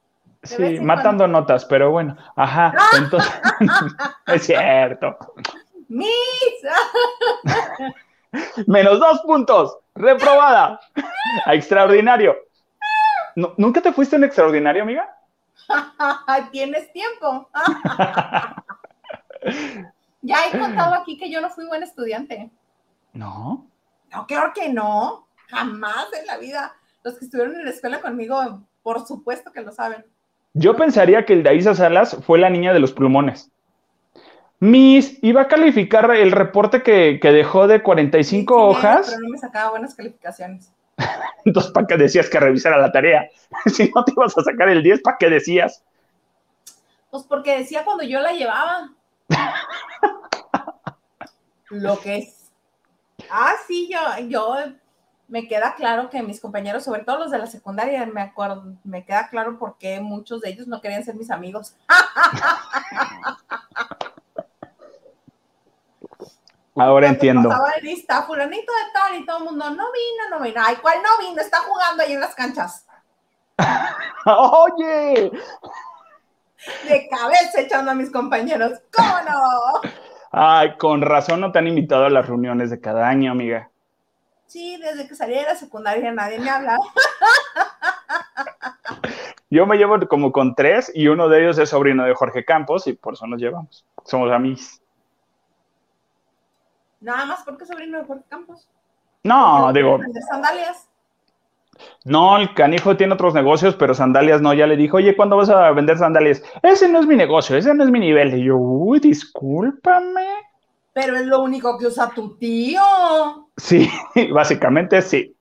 [0.43, 2.16] sí, matando notas, pero bueno.
[2.36, 3.32] Ajá, entonces.
[4.28, 5.18] es cierto.
[5.89, 6.10] ¡Mis!
[8.68, 9.78] Menos dos puntos.
[9.95, 10.79] Reprobada.
[11.47, 12.35] Extraordinario.
[13.35, 15.15] ¿Nunca te fuiste en extraordinario, amiga?
[16.51, 17.49] Tienes tiempo.
[20.21, 22.49] ya he contado aquí que yo no fui buen estudiante.
[23.13, 23.67] No.
[24.11, 25.27] No, claro que no.
[25.47, 26.73] Jamás en la vida.
[27.03, 30.05] Los que estuvieron en la escuela conmigo, por supuesto que lo saben.
[30.53, 33.51] Yo pensaría que el de Isa Salas fue la niña de los plumones.
[34.62, 39.07] Miss, iba a calificar el reporte que, dejó de 45 hojas.
[39.09, 40.72] Pero no me sacaba buenas calificaciones.
[41.45, 43.28] Entonces, ¿para qué decías que revisara la tarea?
[43.66, 45.84] si no te ibas a sacar el 10, ¿para qué decías?
[47.09, 48.91] Pues porque decía cuando yo la llevaba.
[51.72, 52.51] Lo que es.
[53.32, 54.57] Ah, sí, yo, yo
[55.28, 59.05] me queda claro que mis compañeros, sobre todo los de la secundaria, me acuerdo, me
[59.05, 61.76] queda claro por qué muchos de ellos no querían ser mis amigos.
[66.76, 67.49] Ahora entiendo.
[67.49, 70.61] Pasaba de lista, fulanito de tal y todo el mundo, no vino, no vino.
[70.63, 71.41] Ay, ¿cuál no vino?
[71.41, 72.86] Está jugando ahí en las canchas.
[74.26, 75.32] Oye.
[76.88, 78.80] De cabeza echando a mis compañeros.
[78.93, 79.91] ¿Cómo no?
[80.32, 83.69] Ay, con razón no te han invitado a las reuniones de cada año, amiga.
[84.47, 86.78] Sí, desde que salí de la secundaria nadie me habla.
[89.49, 92.88] Yo me llevo como con tres y uno de ellos es sobrino de Jorge Campos
[92.88, 93.86] y por eso nos llevamos.
[94.05, 94.80] Somos amigos.
[97.02, 98.68] Nada más porque sobrino de Jorge Campos.
[99.24, 99.99] No, digo.
[100.30, 100.88] sandalias?
[102.06, 104.54] No, el canijo tiene otros negocios, pero sandalias no.
[104.54, 106.43] Ya le dijo, oye, ¿cuándo vas a vender sandalias?
[106.62, 108.36] Ese no es mi negocio, ese no es mi nivel.
[108.36, 110.28] Y yo, uy, discúlpame.
[110.93, 112.82] Pero es lo único que usa tu tío.
[113.58, 113.89] Sí,
[114.34, 115.36] básicamente sí.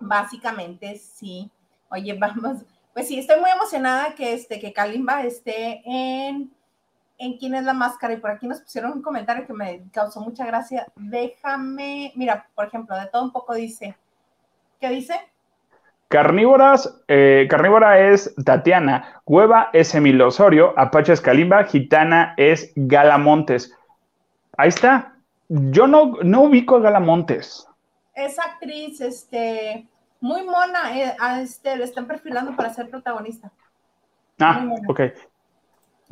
[0.00, 1.50] Básicamente sí.
[1.90, 2.58] Oye, vamos.
[2.92, 6.52] Pues sí, estoy muy emocionada que, este, que Kalimba esté en,
[7.22, 8.14] en quién es la máscara.
[8.14, 10.86] Y por aquí nos pusieron un comentario que me causó mucha gracia.
[10.96, 13.96] Déjame, mira, por ejemplo, de todo un poco dice.
[14.80, 15.14] ¿Qué dice?
[16.08, 23.74] Carnívoras, eh, carnívora es Tatiana, Hueva es Emilio Osorio, Apache es Kalimba, Gitana es Galamontes.
[24.58, 25.14] Ahí está.
[25.48, 27.66] Yo no, no ubico a Galamontes.
[28.14, 29.86] Es actriz, este,
[30.20, 33.50] muy mona, eh, este, le están perfilando para ser protagonista.
[34.38, 35.00] Ah, ok.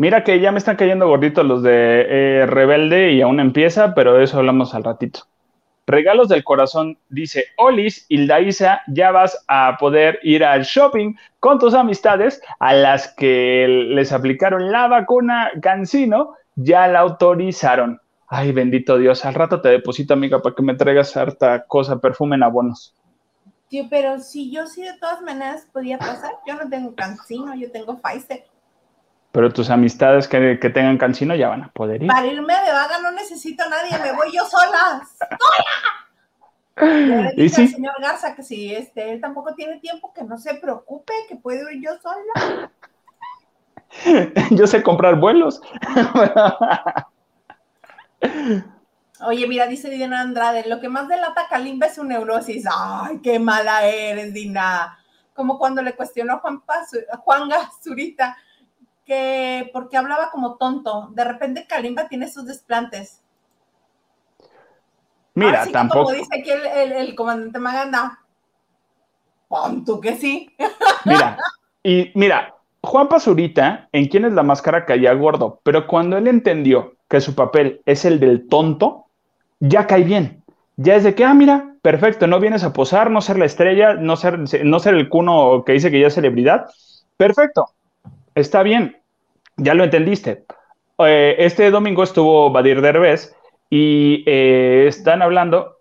[0.01, 4.14] Mira que ya me están cayendo gorditos los de eh, Rebelde y aún empieza, pero
[4.14, 5.26] de eso hablamos al ratito.
[5.86, 11.74] Regalos del corazón dice Olis, Hildaísa, ya vas a poder ir al shopping con tus
[11.74, 18.01] amistades a las que les aplicaron la vacuna Cancino, ya la autorizaron.
[18.26, 22.36] Ay, bendito Dios, al rato te deposito, amiga, para que me traigas harta cosa, perfume
[22.36, 22.94] en abonos.
[23.68, 27.70] Tío, pero si yo sí de todas maneras podía pasar, yo no tengo cancino, yo
[27.70, 28.46] tengo Pfizer.
[29.33, 32.09] Pero tus amistades que, tengan cancino ya van a poder ir.
[32.09, 35.03] Para irme de vaga no necesito a nadie, me voy yo sola.
[36.76, 37.33] ¡Sola!
[37.37, 37.62] le sí?
[37.62, 41.37] al señor Garza que si este, él tampoco tiene tiempo, que no se preocupe, que
[41.37, 42.72] puedo ir yo sola.
[44.51, 45.61] yo sé comprar vuelos.
[49.26, 52.64] Oye, mira, dice Diana Andrade, lo que más delata a Kalimba es su neurosis.
[52.72, 54.99] Ay, qué mala eres, Dina.
[55.35, 56.62] Como cuando le cuestionó a Juan,
[57.18, 58.37] Juan Gazurita
[59.11, 61.09] que porque hablaba como tonto.
[61.15, 63.21] De repente Kalimba tiene sus desplantes.
[65.35, 66.05] Mira, tampoco.
[66.05, 68.21] Como dice aquí el, comandante Maganda.
[69.49, 70.55] Ponto que sí.
[71.05, 71.39] Mira,
[71.83, 76.95] y mira, Juan Pazurita, en quién es la máscara caía gordo, pero cuando él entendió
[77.09, 79.07] que su papel es el del tonto,
[79.59, 80.45] ya cae bien.
[80.77, 83.95] Ya es de que, ah, mira, perfecto, no vienes a posar, no ser la estrella,
[83.95, 86.67] no ser, no ser el cuno que dice que ya es celebridad.
[87.17, 87.71] Perfecto,
[88.35, 88.99] está bien,
[89.57, 90.44] ya lo entendiste.
[90.98, 93.34] Eh, este domingo estuvo Badir Derbez
[93.70, 95.76] y eh, están hablando.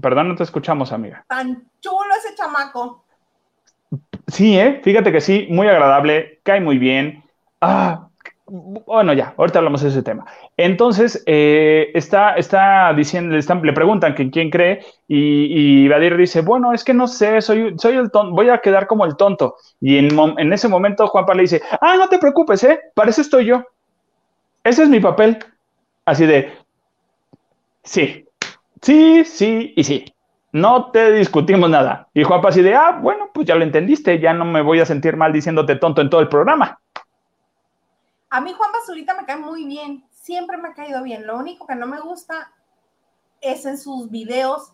[0.00, 1.24] Perdón, no te escuchamos, amiga.
[1.28, 3.04] Tan chulo ese chamaco.
[4.26, 4.80] Sí, ¿eh?
[4.82, 7.24] Fíjate que sí, muy agradable, cae muy bien.
[7.60, 8.09] Ah,
[8.50, 10.26] bueno, ya, ahorita hablamos de ese tema.
[10.56, 16.82] Entonces, eh, está, está diciendo, le, preguntan que quién cree y, y dice, bueno, es
[16.82, 19.54] que no sé, soy, soy el tonto, voy a quedar como el tonto.
[19.80, 22.80] Y en, en ese momento Juanpa le dice, ah, no te preocupes, ¿eh?
[22.94, 23.62] Para eso estoy yo.
[24.64, 25.38] Ese es mi papel.
[26.04, 26.52] Así de,
[27.84, 28.26] sí,
[28.82, 30.04] sí, sí y sí.
[30.52, 32.08] No te discutimos nada.
[32.12, 34.86] Y Juanpa así de, ah, bueno, pues ya lo entendiste, ya no me voy a
[34.86, 36.79] sentir mal diciéndote tonto en todo el programa.
[38.30, 41.26] A mí Juan Basurita me cae muy bien, siempre me ha caído bien.
[41.26, 42.52] Lo único que no me gusta
[43.40, 44.72] es en sus videos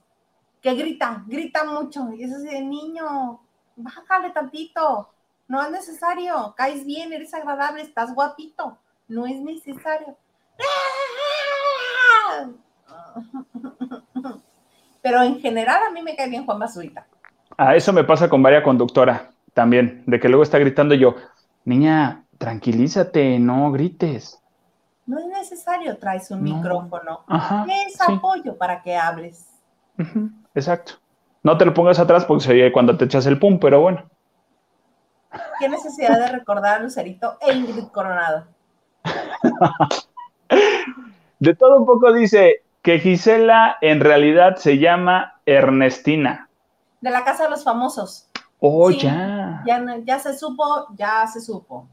[0.60, 2.12] que grita, grita mucho.
[2.12, 3.40] Y es así de niño,
[3.76, 5.08] bájale tantito.
[5.48, 6.54] No es necesario.
[6.54, 8.76] Caes bien, eres agradable, estás guapito.
[9.08, 10.18] No es necesario.
[15.02, 17.06] Pero en general a mí me cae bien Juan Basurita.
[17.56, 21.14] A eso me pasa con varias conductora también, de que luego está gritando yo,
[21.64, 24.40] niña, tranquilízate, no grites.
[25.06, 27.24] No es necesario, traes un micrófono.
[27.86, 29.48] es apoyo para que hables.
[30.54, 30.94] Exacto.
[31.42, 34.04] No te lo pongas atrás porque se oye cuando te echas el pum, pero bueno.
[35.60, 38.46] ¿Qué necesidad de recordar a Lucerito e Ingrid Coronado?
[41.38, 46.48] de todo un poco dice que Gisela en realidad se llama Ernestina.
[47.00, 48.28] De la Casa de los Famosos.
[48.58, 49.62] Oh, ya.
[49.66, 49.84] ya.
[50.04, 50.64] Ya se supo,
[50.96, 51.88] ya se supo.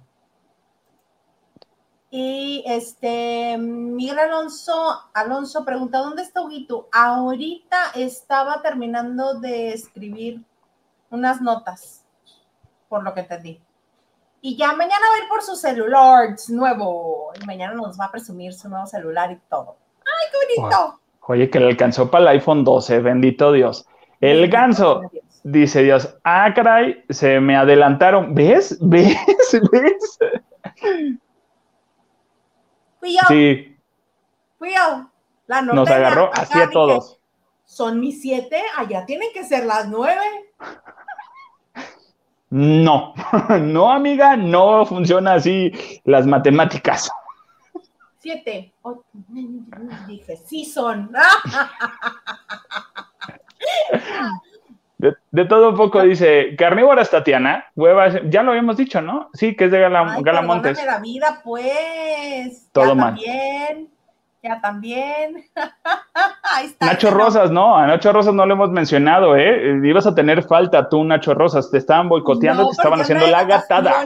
[2.16, 6.88] Y este, Miguel Alonso, Alonso pregunta, ¿dónde está Huguito?
[6.92, 10.40] Ahorita estaba terminando de escribir
[11.10, 12.06] unas notas,
[12.88, 13.60] por lo que entendí.
[14.42, 17.32] Y ya mañana va a ir por su celular nuevo.
[17.42, 19.76] Y mañana nos va a presumir su nuevo celular y todo.
[20.06, 21.00] ¡Ay, qué bonito!
[21.22, 23.88] Oye, que le alcanzó para el iPhone 12, bendito Dios.
[24.22, 25.02] El ganso,
[25.42, 28.36] dice Dios, ah, caray, se me adelantaron.
[28.36, 28.78] ¿Ves?
[28.82, 29.18] ¿Ves?
[29.72, 30.20] ¿Ves?
[33.04, 33.22] Fui yo.
[33.28, 33.78] Sí.
[34.58, 35.10] Fui yo.
[35.48, 37.20] La Nos agarró así a todos.
[37.66, 40.22] Son mis siete, allá tienen que ser las nueve.
[42.50, 43.14] No,
[43.60, 45.74] no, amiga, no funciona así
[46.06, 47.12] las matemáticas.
[48.20, 48.72] Siete.
[50.08, 51.12] dije, sí son.
[55.32, 59.30] De, todo un poco dice, carnívoras Tatiana, huevas, ya lo habíamos dicho, ¿no?
[59.34, 60.82] Sí, que es de Gala, Ay, Galamontes.
[60.86, 62.70] la vida, pues.
[62.72, 63.16] Todo ya mal.
[63.16, 63.90] También,
[64.42, 65.44] ya también.
[66.80, 69.78] Nacho Rosas, no, a Nacho Rosas no lo hemos mencionado, ¿eh?
[69.84, 74.06] Ibas a tener falta tú, Nacho Rosas, te estaban boicoteando, te estaban haciendo la gatada.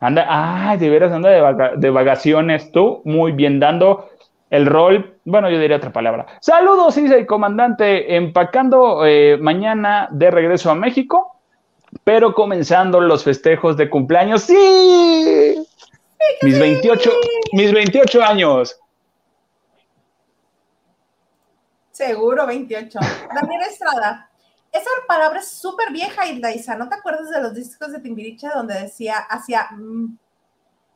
[0.00, 4.08] Anda, ay, de veras anda de, de vacaciones tú, muy bien dando
[4.48, 6.26] el rol, bueno, yo diría otra palabra.
[6.40, 11.36] Saludos, Isa y comandante, empacando eh, mañana de regreso a México,
[12.02, 14.42] pero comenzando los festejos de cumpleaños.
[14.44, 15.66] ¡Sí!
[16.40, 17.10] Mis 28,
[17.52, 18.80] mis 28 años.
[21.90, 22.98] Seguro 28.
[23.34, 24.30] Daniel Estrada.
[24.72, 26.74] Esa palabra es súper vieja, Isa.
[26.76, 30.16] ¿No te acuerdas de los discos de Timbiriche donde decía, hacía, mm,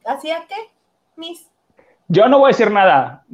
[0.07, 0.71] hacía qué?
[1.17, 1.52] Mis
[2.13, 3.25] yo no voy a decir nada.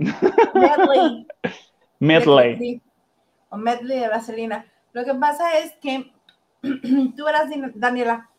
[0.55, 1.27] Medley.
[1.99, 2.83] medley.
[3.51, 4.67] O medley de vaselina.
[4.93, 6.13] Lo que pasa es que
[6.63, 8.31] tú verás, Daniela,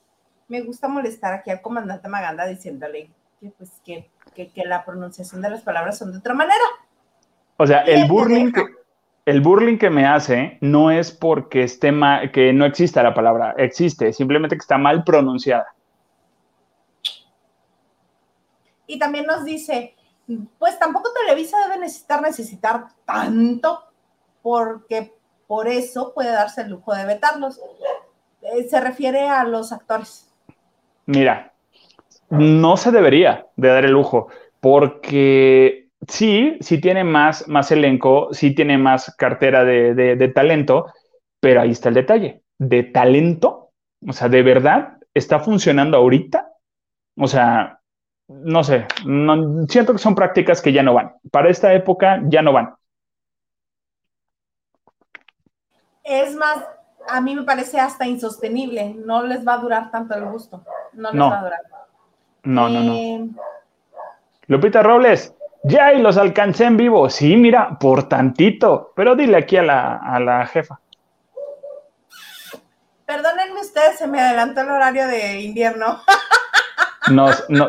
[0.48, 3.10] me gusta molestar aquí al comandante Maganda diciéndole
[3.42, 6.64] que, pues, que, que, la pronunciación de las palabras son de otra manera.
[7.58, 8.64] O sea, el burling, que,
[9.26, 13.56] el burling que me hace no es porque esté mal, que no exista la palabra,
[13.58, 15.68] existe, simplemente que está mal pronunciada.
[18.88, 19.96] Y también nos dice,
[20.58, 23.84] pues tampoco Televisa debe necesitar necesitar tanto,
[24.42, 25.14] porque
[25.48, 27.60] por eso puede darse el lujo de vetarlos.
[28.42, 30.32] Eh, se refiere a los actores.
[31.06, 31.54] Mira,
[32.30, 34.28] no se debería de dar el lujo,
[34.60, 40.94] porque sí, sí tiene más, más elenco, sí tiene más cartera de, de talento,
[41.40, 42.44] pero ahí está el detalle.
[42.60, 43.72] De talento,
[44.08, 46.52] o sea, de verdad, está funcionando ahorita.
[47.18, 47.79] O sea,
[48.30, 51.16] no sé, no, siento que son prácticas que ya no van.
[51.32, 52.76] Para esta época ya no van.
[56.04, 56.64] Es más,
[57.08, 58.94] a mí me parece hasta insostenible.
[58.94, 60.64] No les va a durar tanto el gusto.
[60.94, 61.60] No les va a durar.
[62.44, 62.94] No, no, no.
[62.94, 63.30] Eh,
[64.48, 67.10] Lupita Robles, ya y los alcancé en vivo.
[67.10, 68.94] Sí, mira, por tantito.
[68.96, 70.80] Pero dile aquí a la, a la jefa.
[73.06, 76.00] Perdónenme ustedes, se me adelantó el horario de invierno.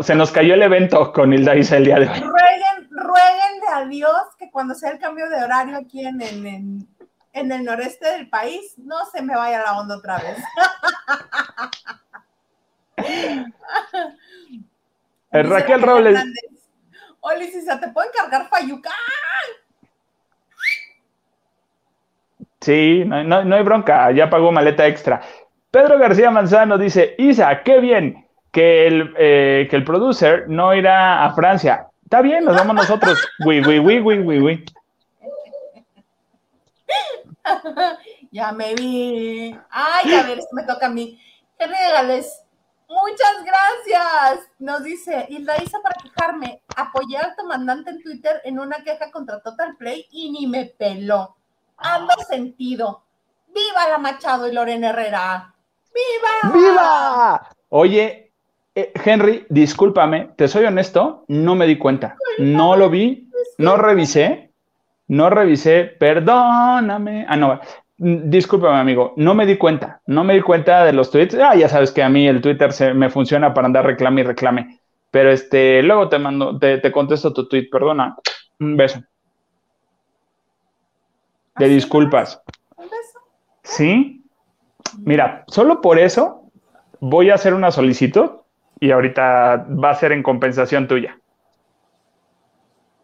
[0.03, 2.21] se nos cayó el evento con Hilda Isa el día de hoy.
[2.21, 6.89] Rueguen, rueguenle a Dios que cuando sea el cambio de horario aquí en, en,
[7.33, 10.39] en, el noreste del país, no se me vaya la onda otra vez.
[15.33, 16.25] el Raquel Robles.
[17.21, 18.91] Oli, si se te puede cargar Fayuca.
[22.61, 25.23] Sí, no, no, no, hay bronca, ya pagó maleta extra.
[25.71, 31.25] Pedro García Manzano dice, Isa, qué bien, que el, eh, que el producer no irá
[31.25, 31.87] a Francia.
[32.05, 33.19] Está bien, nos vamos nosotros.
[33.45, 34.65] Oui, oui, oui, oui, oui, oui.
[38.33, 39.57] Ya me vi.
[39.71, 41.21] Ay, a ver, me toca a mí.
[41.59, 42.43] ¿Qué regales?
[42.89, 44.49] Muchas gracias.
[44.59, 46.63] Nos dice Hilda Isa para quejarme.
[46.77, 51.37] Apoyé al comandante en Twitter en una queja contra Total Play y ni me peló.
[51.77, 53.05] Ando sentido.
[53.49, 55.55] ¡Viva la Machado y Lorena Herrera!
[55.93, 56.55] ¡Viva!
[56.55, 57.49] ¡Viva!
[57.69, 58.30] Oye,
[58.75, 62.17] eh, Henry, discúlpame, te soy honesto, no me di cuenta.
[62.39, 64.53] No lo vi, no revisé,
[65.09, 67.27] no revisé, perdóname.
[67.29, 67.61] Ah, no,
[67.99, 71.35] mm, discúlpame, amigo, no me di cuenta, no me di cuenta de los tweets.
[71.35, 74.25] Ah, ya sabes que a mí el Twitter se, me funciona para andar reclame y
[74.25, 74.81] reclame.
[75.11, 78.17] Pero este, luego te mando, te, te contesto tu tweet, perdona.
[78.61, 79.01] Un beso.
[81.59, 82.41] De disculpas.
[82.77, 83.19] ¿Un beso?
[83.65, 84.25] ¿Sí?
[84.99, 86.45] Mira, solo por eso
[87.01, 88.40] voy a hacer una solicitud
[88.81, 91.21] y ahorita va a ser en compensación tuya.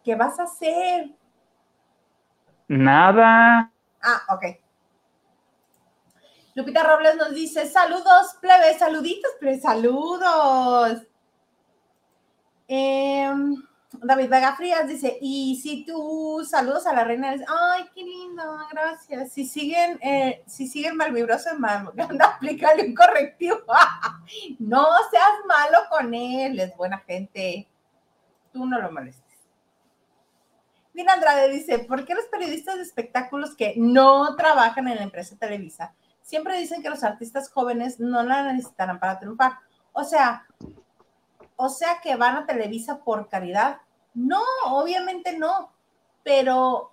[0.03, 1.11] ¿Qué vas a hacer?
[2.67, 3.71] Nada.
[4.01, 4.45] Ah, ok.
[6.55, 11.03] Lupita Robles nos dice, saludos, plebe, saluditos, plebe, saludos.
[12.67, 13.55] Em,
[14.01, 19.31] David Vega Frías dice, y si tú saludos a la reina, ay, qué lindo, gracias.
[19.33, 21.91] Si siguen, eh, si siguen malvibroso, mal,
[22.21, 23.57] aplícale un correctivo.
[24.59, 27.67] no seas malo con él, es buena gente.
[28.51, 29.27] Tú no lo molestes.
[30.93, 35.37] Dina Andrade dice, ¿por qué los periodistas de espectáculos que no trabajan en la empresa
[35.37, 35.93] Televisa
[36.23, 39.59] siempre dicen que los artistas jóvenes no la necesitarán para triunfar?
[39.93, 40.47] O sea,
[41.55, 43.77] o sea que van a Televisa por caridad.
[44.17, 45.69] No, obviamente no,
[46.23, 46.89] pero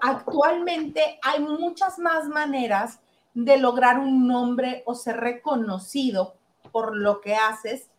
[0.00, 2.98] actualmente hay muchas más maneras
[3.32, 6.34] de lograr un nombre o ser reconocido
[6.72, 7.90] por lo que haces,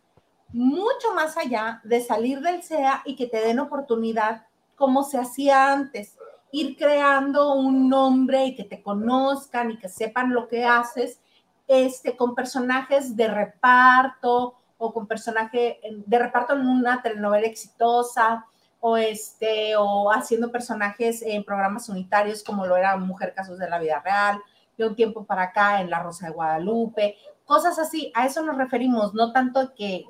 [0.52, 5.72] mucho más allá de salir del SEA y que te den oportunidad como se hacía
[5.72, 6.18] antes,
[6.52, 11.18] ir creando un nombre y que te conozcan y que sepan lo que haces,
[11.66, 18.44] este, con personajes de reparto o con personaje de reparto en una telenovela exitosa
[18.80, 23.78] o este o haciendo personajes en programas unitarios como lo era Mujer Casos de la
[23.78, 24.40] Vida Real,
[24.76, 28.56] de un tiempo para acá en La Rosa de Guadalupe, cosas así, a eso nos
[28.56, 30.04] referimos, no tanto que,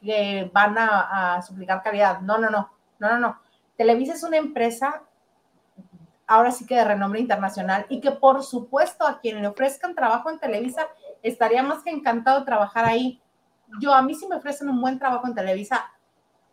[0.00, 3.40] que van a, suplicar calidad, no, no, no, no, no, no,
[3.76, 5.02] Televisa es una empresa,
[6.26, 10.30] ahora sí que de renombre internacional, y que por supuesto a quien le ofrezcan trabajo
[10.30, 10.86] en Televisa,
[11.22, 13.20] estaría más que encantado trabajar ahí.
[13.80, 15.92] Yo, a mí si me ofrecen un buen trabajo en Televisa,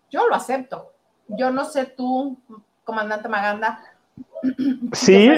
[0.09, 0.93] yo lo acepto.
[1.27, 2.37] Yo no sé tú,
[2.83, 3.79] comandante Maganda.
[4.93, 5.29] Sí.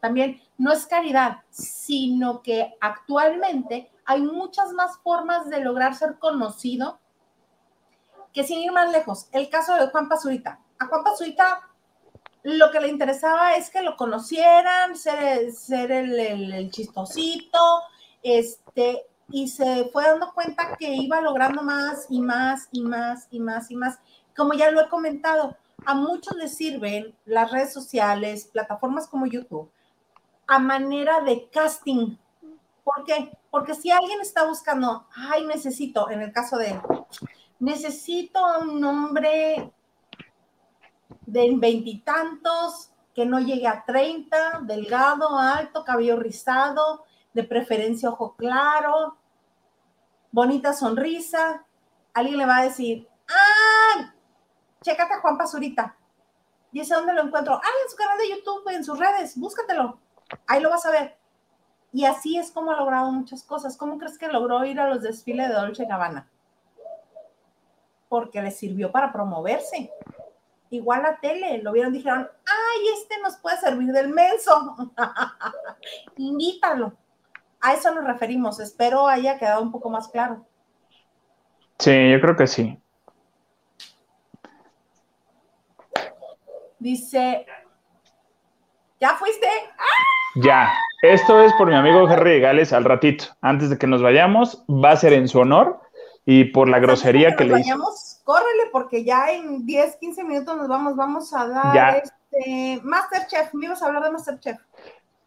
[0.00, 6.98] También no es caridad, sino que actualmente hay muchas más formas de lograr ser conocido
[8.32, 9.28] que sin ir más lejos.
[9.32, 11.60] El caso de Juan Pazurita a Juan Pazurita
[12.42, 17.82] lo que le interesaba es que lo conocieran, ser, ser el, chistosito,
[18.22, 23.40] este, y se fue dando cuenta que iba logrando más y más y más y
[23.40, 23.98] más y más.
[24.36, 29.70] Como ya lo he comentado, a muchos les sirven las redes sociales, plataformas como YouTube,
[30.46, 32.16] a manera de casting.
[32.84, 33.36] ¿Por qué?
[33.50, 36.80] Porque si alguien está buscando, ay, necesito, en el caso de,
[37.58, 39.72] necesito un nombre
[41.26, 47.04] de veintitantos, que no llegue a 30, delgado, alto, cabello rizado,
[47.36, 49.18] de preferencia ojo claro,
[50.32, 51.66] bonita sonrisa.
[52.14, 54.14] Alguien le va a decir, ah,
[54.80, 55.94] chécate a Juan Pazurita.
[56.72, 57.54] ¿Y ese dónde lo encuentro?
[57.54, 59.98] Ah, en su canal de YouTube, en sus redes, búscatelo.
[60.46, 61.18] Ahí lo vas a ver.
[61.92, 63.76] Y así es como ha logrado muchas cosas.
[63.76, 66.26] ¿Cómo crees que logró ir a los desfiles de Dolce Gabbana?
[68.08, 69.92] Porque le sirvió para promoverse
[70.70, 74.76] igual la tele, lo vieron, dijeron, ay, este nos puede servir del menso,
[76.16, 76.92] invítalo.
[77.66, 80.46] A eso nos referimos, espero haya quedado un poco más claro.
[81.80, 82.78] Sí, yo creo que sí.
[86.78, 87.44] Dice,
[89.00, 89.48] ¿ya fuiste?
[90.36, 93.24] Ya, esto es por mi amigo Henry Gales al ratito.
[93.40, 95.80] Antes de que nos vayamos, va a ser en su honor
[96.24, 97.76] y por la grosería que, le hizo
[98.22, 103.66] córrele porque ya en 10, 15 minutos nos vamos, vamos a dar este Masterchef, me
[103.66, 104.58] ibas a hablar de Masterchef.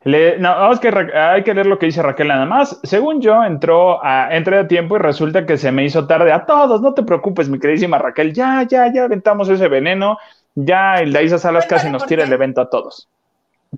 [0.06, 2.80] No, que hay que leer lo que dice Raquel nada más.
[2.84, 6.32] Según yo, entró a, entré a tiempo y resulta que se me hizo tarde.
[6.32, 8.34] A todos, no te preocupes, mi queridísima Raquel.
[8.34, 10.18] Ya, ya, ya aventamos ese veneno.
[10.56, 13.10] Ya el Daisa Salas casi nos tira el evento a todos.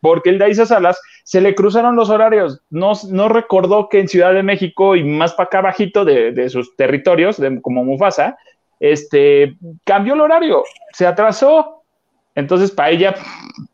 [0.01, 2.61] Porque el Daisa Salas se le cruzaron los horarios.
[2.69, 6.49] No, no recordó que en Ciudad de México y más para acá bajito de, de
[6.49, 8.37] sus territorios, de, como Mufasa,
[8.79, 11.80] este, cambió el horario, se atrasó.
[12.35, 13.15] Entonces, para ella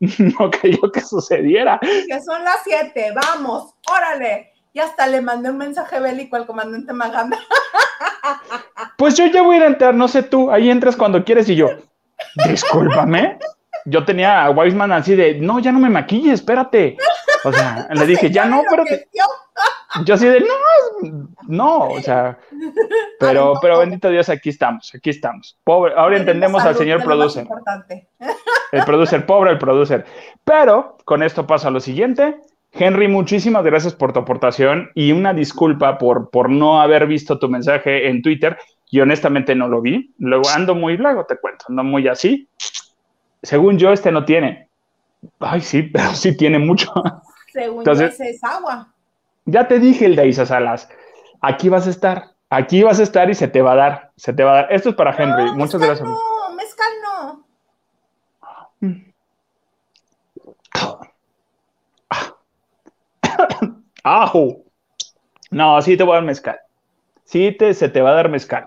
[0.00, 1.78] no creyó que sucediera.
[1.80, 4.52] Que son las siete, vamos, órale.
[4.72, 7.38] Y hasta le mandé un mensaje bélico al comandante Maganda.
[8.98, 11.68] Pues yo ya voy a entrar, no sé tú, ahí entras cuando quieres y yo,
[12.46, 13.38] discúlpame.
[13.84, 16.96] Yo tenía a Wiseman así de, no, ya no me maquille, espérate.
[17.44, 18.84] O sea, le dije, ya no, pero
[20.04, 22.38] yo así de, no, no, o sea,
[23.20, 25.58] pero, pero bendito Dios, aquí estamos, aquí estamos.
[25.64, 27.46] Pobre, ahora entendemos al señor producer.
[28.72, 30.04] El producer, pobre el producer.
[30.44, 32.36] Pero con esto pasa lo siguiente.
[32.72, 37.48] Henry, muchísimas gracias por tu aportación y una disculpa por, por no haber visto tu
[37.48, 38.58] mensaje en Twitter
[38.90, 40.14] y honestamente no lo vi.
[40.18, 42.48] Luego ando muy, te cuento, ando muy así.
[43.42, 44.68] Según yo, este no tiene.
[45.40, 46.92] Ay, sí, pero sí tiene mucho.
[47.52, 48.92] Según Entonces, yo, ese es agua.
[49.50, 50.90] Ya te dije el de Isa Salas.
[51.40, 52.34] Aquí vas a estar.
[52.50, 54.12] Aquí vas a estar y se te va a dar.
[54.14, 54.72] Se te va a dar.
[54.72, 55.52] Esto es para Henry.
[55.52, 56.06] Muchas gracias.
[56.06, 57.46] No, mezcal no.
[64.04, 64.58] ¡Ajo!
[65.50, 66.60] No, sí te voy a dar mezcal.
[67.24, 68.66] Sí te, se te va a dar mezcal.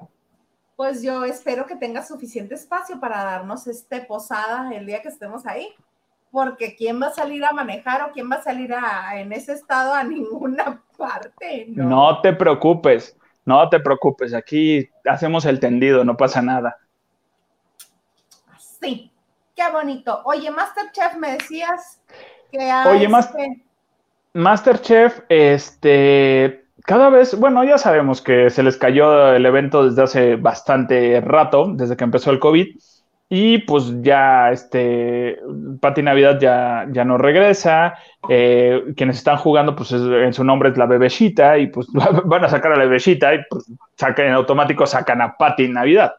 [0.77, 5.45] Pues yo espero que tengas suficiente espacio para darnos este posada el día que estemos
[5.45, 5.75] ahí
[6.31, 9.53] porque ¿quién va a salir a manejar o quién va a salir a, en ese
[9.53, 11.65] estado a ninguna parte?
[11.69, 12.21] No.
[12.21, 16.77] te preocupes, no te preocupes, aquí hacemos el tendido, no pasa nada.
[18.57, 19.11] Sí,
[19.55, 20.21] qué bonito.
[20.25, 22.01] Oye, Masterchef, me decías
[22.49, 22.57] que...
[22.87, 23.65] Oye, este...
[24.33, 30.35] Masterchef, este, cada vez, bueno, ya sabemos que se les cayó el evento desde hace
[30.37, 32.77] bastante rato, desde que empezó el COVID.
[33.33, 35.39] Y pues ya, este,
[35.79, 37.95] Pati Navidad ya, ya no regresa.
[38.27, 41.87] Eh, quienes están jugando, pues en su nombre es la bebecita y pues
[42.25, 43.71] van a sacar a la bebecita y pues
[44.17, 46.13] en automático, sacan a Pati Navidad.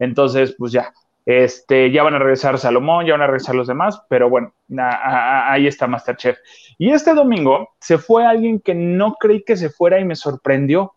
[0.00, 0.92] Entonces, pues ya,
[1.24, 5.68] este, ya van a regresar Salomón, ya van a regresar los demás, pero bueno, ahí
[5.68, 6.36] está Masterchef.
[6.78, 10.94] Y este domingo se fue alguien que no creí que se fuera y me sorprendió.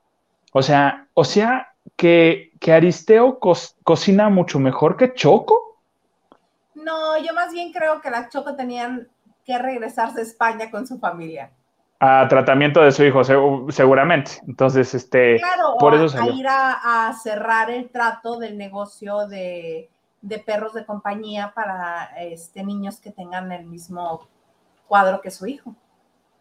[0.51, 5.77] O sea, o sea, que, Aristeo cocina mucho mejor que Choco.
[6.75, 9.07] No, yo más bien creo que las Choco tenían
[9.45, 11.51] que regresarse a España con su familia.
[12.01, 13.23] A tratamiento de su hijo,
[13.71, 14.31] seguramente.
[14.47, 19.89] Entonces, este, claro, por eso a, a ir a, cerrar el trato del negocio de,
[20.45, 24.29] perros de compañía para este, niños que tengan el mismo
[24.87, 25.75] cuadro que su hijo.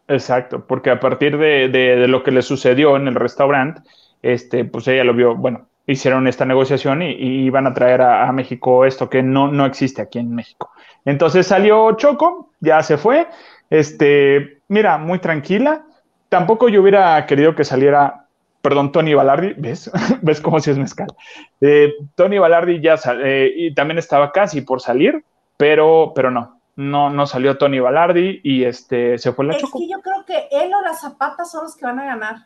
[0.06, 3.82] Exacto, porque a partir de, de lo que le sucedió en el restaurante,
[4.22, 7.14] este, pues ella lo vio, bueno, hicieron esta negociación y,
[7.46, 10.70] iban a traer a, México esto que no, no existe aquí en México.
[11.04, 13.26] Entonces salió Choco, ya se fue,
[13.70, 15.86] este, mira, muy tranquila.
[16.28, 18.26] Tampoco yo hubiera querido que saliera,
[18.60, 19.90] perdón, Tony Balardi, ¿ves?
[20.20, 21.08] ¿Ves cómo si es mezcal?
[21.62, 25.24] Eh, Tony Balardi ya eh, y también estaba casi por salir,
[25.56, 29.78] pero, pero no, no, no salió Tony Balardi y este, se fue la Choco.
[29.78, 32.36] Es que yo creo que él o las zapatas son los que van a ganar.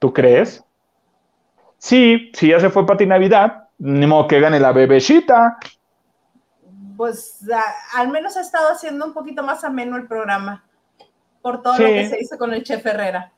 [0.00, 0.64] ¿Tú crees?
[1.82, 5.58] Sí, si ya se fue Pati Navidad, ni modo que gane la bebecita.
[6.96, 7.40] Pues
[7.94, 10.62] al menos ha estado haciendo un poquito más ameno el programa
[11.42, 13.32] por todo lo que se hizo con el Chef Herrera.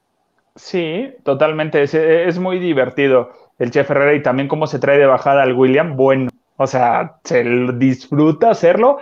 [0.56, 1.84] Sí, totalmente.
[1.84, 5.54] Es, es, muy divertido el Chef Herrera y también cómo se trae de bajada al
[5.54, 5.96] William.
[5.96, 6.28] Bueno,
[6.58, 7.42] o sea, se
[7.78, 8.98] disfruta hacerlo.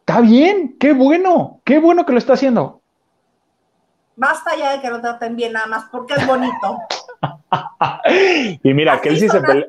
[0.00, 2.80] Está bien, qué bueno, qué bueno que lo está haciendo.
[4.16, 6.76] Basta ya de que lo traten bien nada más porque es bonito.
[8.62, 9.66] y mira, que él sí se pelea.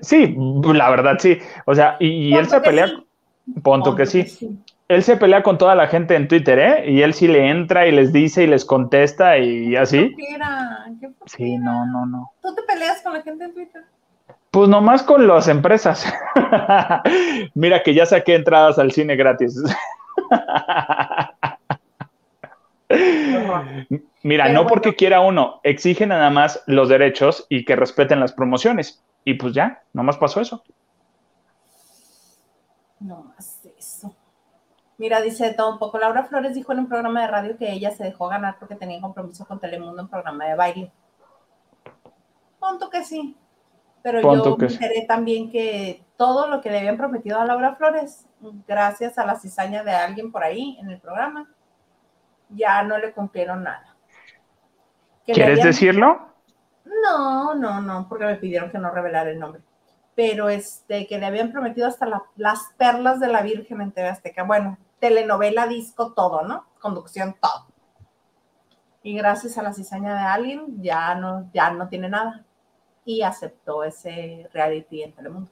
[0.00, 0.36] Sí,
[0.74, 1.38] la verdad sí.
[1.66, 2.88] O sea, y, él se pelea.
[3.62, 4.26] Ponto, que, sí.
[4.88, 6.90] Él se pelea con toda la gente en Twitter, ¿eh?
[6.90, 10.14] Y él sí le entra y les dice y les contesta y así.
[10.16, 12.32] ¿Qué sí, no, no, no.
[12.42, 13.82] ¿Tú te peleas con la gente en Twitter?
[14.50, 16.12] Pues nomás con las empresas.
[17.54, 19.62] Mira que ya saqué entradas al cine gratis.
[24.22, 29.02] Mira, no porque quiera uno, exige nada más los derechos y que respeten las promociones.
[29.24, 30.62] Y pues ya, nomás pasó eso.
[32.98, 34.14] No más eso.
[34.98, 35.98] Mira, dice todo un poco.
[35.98, 39.00] Laura Flores dijo en un programa de radio que ella se dejó ganar porque tenía
[39.00, 40.92] compromiso con Telemundo en programa de baile.
[42.58, 43.36] Punto que sí.
[44.02, 48.26] Pero yo me enteré también que todo lo que le habían prometido a Laura Flores,
[48.66, 51.48] gracias a la cizaña de alguien por ahí en el programa,
[52.50, 53.96] ya no le cumplieron nada.
[55.24, 56.28] ¿Quieres decirlo?
[56.84, 59.62] No, no, no, porque me pidieron que no revelara el nombre.
[60.14, 62.06] Pero este, que le habían prometido hasta
[62.36, 64.42] las perlas de la Virgen en TV Azteca.
[64.42, 66.66] Bueno, telenovela, disco, todo, ¿no?
[66.80, 67.66] Conducción, todo.
[69.02, 72.44] Y gracias a la cizaña de alguien, ya no, ya no tiene nada.
[73.04, 75.50] Y aceptó ese reality en Telemundo.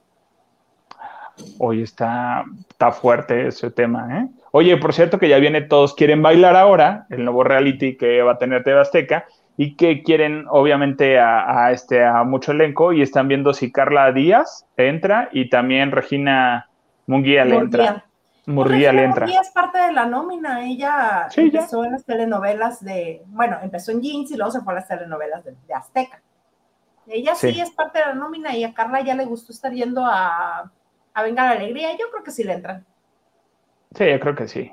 [1.57, 4.27] Hoy está, está fuerte ese tema, ¿eh?
[4.51, 8.33] Oye, por cierto que ya viene Todos Quieren Bailar ahora, el nuevo reality que va
[8.33, 9.25] a tener TV Azteca,
[9.57, 14.65] y que quieren obviamente a, este, a mucho elenco, y están viendo si Carla Díaz
[14.77, 16.69] entra y también Regina
[17.07, 18.05] Munguía le entra.
[18.45, 19.25] Murguía le entra.
[19.25, 24.01] Murguía es parte de la nómina, ella empezó en las telenovelas de, bueno, empezó en
[24.01, 26.21] Jeans y luego se fue a las telenovelas de, Azteca.
[27.05, 27.59] Ella sí.
[27.59, 30.71] es parte de la nómina y a Carla ya le gustó estar yendo a,
[31.13, 32.85] a Venga la Alegría, yo creo que sí le entran.
[33.95, 34.71] Sí, yo creo que sí.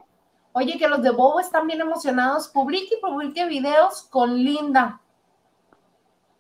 [0.53, 2.49] Oye, que los de Bobo están bien emocionados.
[2.49, 5.01] Publique y publique videos con Linda.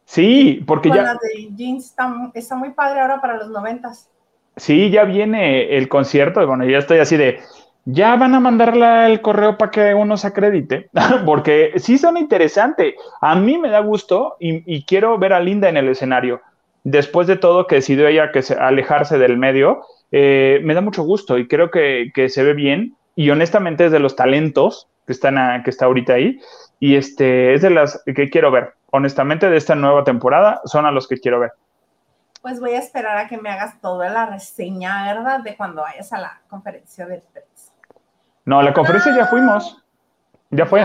[0.06, 1.14] Sí, porque ya.
[1.14, 1.94] de Jeans
[2.34, 4.08] está, muy padre ahora para los noventas.
[4.56, 6.46] Sí, ya viene el concierto.
[6.46, 7.40] Bueno, ya estoy así de.
[7.84, 10.90] Ya van a mandarle el correo para que uno se acredite,
[11.26, 12.94] porque sí son interesantes.
[13.20, 16.40] A mí me da gusto y, quiero ver a Linda en el escenario.
[16.88, 19.82] Después de todo que decidió ella que se, alejarse del medio,
[20.12, 22.96] eh, me da mucho gusto y creo que, que, se ve bien.
[23.16, 26.38] Y honestamente es de los talentos que están que está ahorita ahí.
[26.78, 30.90] Y este es de las que quiero ver honestamente, de esta nueva temporada son a
[30.90, 31.52] los que quiero ver.
[32.42, 35.40] Pues voy a esperar a que me hagas toda la reseña, ¿verdad?
[35.40, 37.72] De cuando vayas a la conferencia de prensa.
[38.44, 39.82] No, la conferencia ya fuimos.
[40.50, 40.84] Ya fue.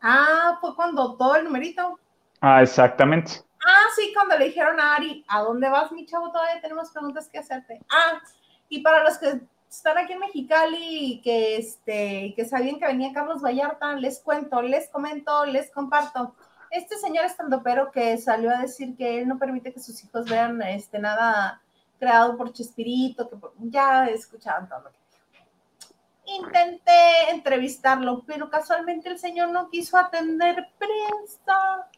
[0.00, 1.98] Ah, fue cuando todo el numerito.
[2.40, 3.42] Ah, exactamente.
[3.64, 6.32] Ah, sí, cuando le dijeron a Ari, ¿a dónde vas, mi chavo?
[6.32, 7.80] Todavía tenemos preguntas que hacerte.
[7.88, 8.20] Ah,
[8.68, 9.40] y para los que
[9.70, 14.60] están aquí en Mexicali y que, este, que sabían que venía Carlos Vallarta, les cuento,
[14.62, 16.34] les comento, les comparto
[16.70, 20.60] este señor estandopero que salió a decir que él no permite que sus hijos vean
[20.62, 21.60] este, nada
[21.98, 25.02] creado por Chespirito, que ya escuchaban todo lo que.
[26.24, 31.88] Intenté entrevistarlo, pero casualmente el señor no quiso atender prensa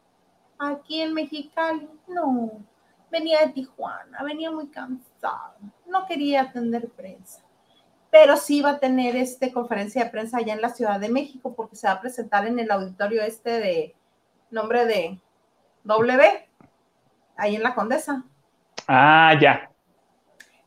[0.59, 1.89] aquí en Mexicali.
[2.09, 2.53] No,
[3.11, 5.55] venía de Tijuana, venía muy cansado,
[5.87, 7.43] no quería atender prensa.
[8.11, 11.55] Pero sí va a tener este conferencia de prensa allá en la Ciudad de México
[11.55, 13.95] porque se va a presentar en el auditorio este de
[14.51, 15.21] nombre de
[15.85, 16.49] W,
[17.37, 18.25] ahí en la Condesa.
[18.87, 19.71] Ah, ya.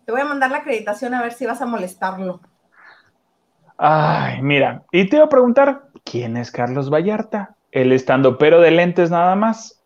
[0.05, 2.41] Te voy a mandar la acreditación a ver si vas a molestarlo.
[3.77, 7.55] Ay, mira, y te voy a preguntar, ¿quién es Carlos Vallarta?
[7.71, 9.76] ¿El estando pero de lentes nada más?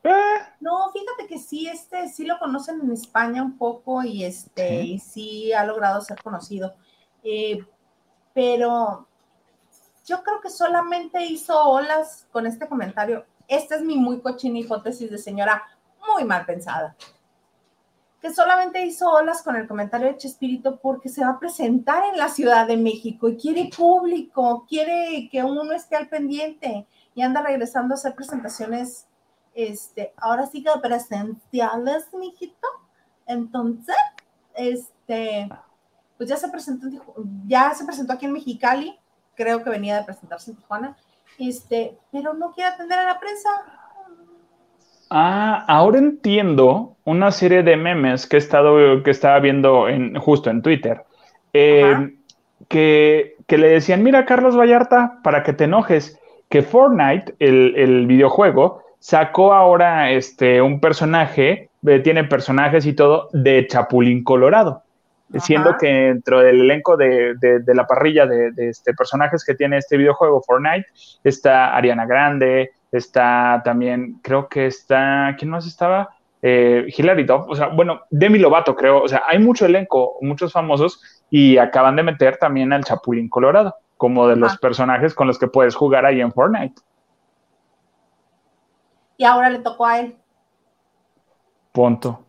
[1.31, 4.93] Que sí, este, sí lo conocen en España un poco y este, ¿Sí?
[4.93, 6.75] y sí ha logrado ser conocido.
[7.23, 7.65] Eh,
[8.33, 9.07] pero
[10.05, 15.11] yo creo que solamente hizo olas con este comentario esta es mi muy cochina hipótesis
[15.11, 15.61] de señora
[16.07, 16.95] muy mal pensada.
[18.21, 22.17] Que solamente hizo olas con el comentario de Chespirito porque se va a presentar en
[22.17, 27.41] la Ciudad de México y quiere público, quiere que uno esté al pendiente y anda
[27.41, 29.05] regresando a hacer presentaciones,
[29.53, 32.67] este, ahora sí que presenciales, mijito.
[33.27, 33.95] Entonces,
[34.55, 35.49] este,
[36.17, 36.87] pues ya se presentó,
[37.47, 38.97] ya se presentó aquí en Mexicali,
[39.35, 40.97] creo que venía de presentarse en Tijuana,
[41.39, 43.49] este, pero no quiere atender a la prensa.
[45.09, 50.49] Ah, ahora entiendo una serie de memes que he estado, que estaba viendo en, justo
[50.49, 51.03] en Twitter,
[51.53, 52.15] eh,
[52.69, 56.17] que, le decían, mira Carlos Vallarta, para que te enojes,
[56.49, 63.67] que Fortnite, el, videojuego, sacó ahora este, un personaje, eh, tiene personajes y todo, de
[63.67, 64.83] Chapulín Colorado
[65.39, 67.35] siendo que dentro del elenco de,
[67.67, 70.87] la parrilla de, este, personajes que tiene este videojuego Fortnite
[71.23, 76.09] está Ariana Grande, está también, creo que está, ¿quién más estaba?
[76.41, 80.51] Eh, Hilary Duff, o sea, bueno, Demi Lovato creo, o sea, hay mucho elenco, muchos
[80.51, 80.99] famosos
[81.29, 85.47] y acaban de meter también al Chapulín Colorado como de los personajes con los que
[85.47, 86.73] puedes jugar ahí en Fortnite.
[89.21, 90.17] Y ahora le tocó a él.
[91.71, 92.25] Punto.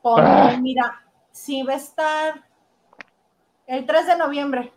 [0.00, 0.56] Ponto, ah.
[0.62, 1.02] mira,
[1.32, 2.44] sí va a estar
[3.66, 4.72] el 3 de noviembre.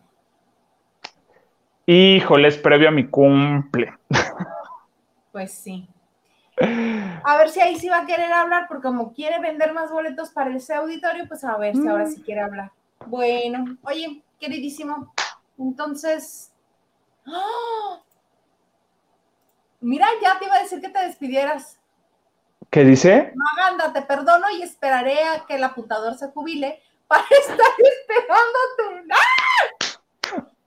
[1.86, 3.94] Híjole, es previo a mi cumple.
[5.30, 5.88] Pues sí.
[7.22, 10.30] A ver si ahí sí va a querer hablar, porque como quiere vender más boletos
[10.30, 12.72] para ese auditorio, pues a ver si ahora sí quiere hablar.
[13.06, 15.14] Bueno, oye, queridísimo,
[15.56, 16.52] entonces.
[17.28, 18.00] ¡ah!
[19.80, 21.78] Mira, ya te iba a decir que te despidieras.
[22.70, 23.32] ¿Qué dice?
[23.34, 29.12] Maganda, te perdono y esperaré a que el apuntador se jubile para estar esperándote.
[29.12, 29.90] ¡Ah!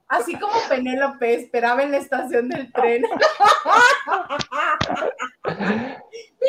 [0.08, 3.04] Así como Penélope esperaba en la estación del tren.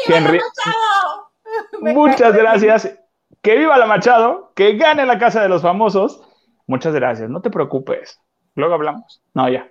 [0.08, 0.40] Henry,
[1.82, 3.00] muchas gracias.
[3.42, 6.22] Que viva la Machado, que gane la casa de los famosos.
[6.68, 8.20] Muchas gracias, no te preocupes.
[8.56, 9.24] Luego hablamos.
[9.34, 9.70] No, ya.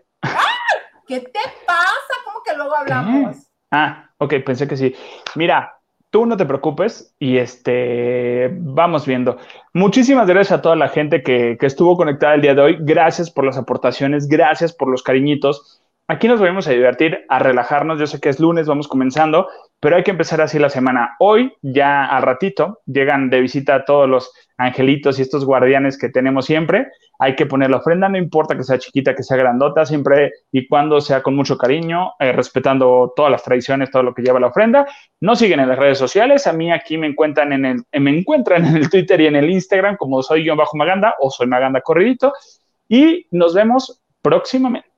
[1.06, 2.14] ¿Qué te pasa?
[2.24, 3.36] ¿Cómo que luego hablamos?
[3.70, 4.94] Ah, ok, pensé que sí.
[5.34, 5.78] Mira,
[6.10, 9.36] tú no te preocupes y este, vamos viendo.
[9.72, 12.76] Muchísimas gracias a toda la gente que, que, estuvo conectada el día de hoy.
[12.80, 15.83] Gracias por las aportaciones, gracias por los cariñitos.
[16.06, 17.98] Aquí nos vamos a divertir, a relajarnos.
[17.98, 19.48] Yo sé que es lunes, vamos comenzando,
[19.80, 21.16] pero hay que empezar así la semana.
[21.18, 26.44] Hoy, ya al ratito, llegan de visita todos los angelitos y estos guardianes que tenemos
[26.44, 26.88] siempre.
[27.18, 30.68] Hay que poner la ofrenda, no importa que sea chiquita, que sea grandota, siempre y
[30.68, 34.48] cuando sea con mucho cariño, eh, respetando todas las tradiciones, todo lo que lleva la
[34.48, 34.86] ofrenda.
[35.20, 36.46] No siguen en las redes sociales.
[36.46, 39.48] A mí aquí me encuentran en el, me encuentran en el Twitter y en el
[39.48, 42.34] Instagram como soy yo bajo Maganda o soy Maganda Corridito.
[42.90, 44.93] Y nos vemos próximamente.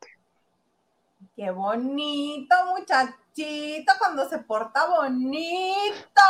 [1.37, 6.23] Qué bonito, muchachito, cuando se porta bonito.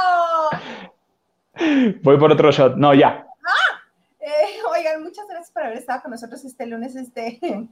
[2.03, 2.75] Voy por otro shot.
[2.75, 3.25] No, ya.
[3.45, 3.81] Ah,
[4.19, 7.39] eh, oigan, muchas gracias por haber estado con nosotros este lunes, este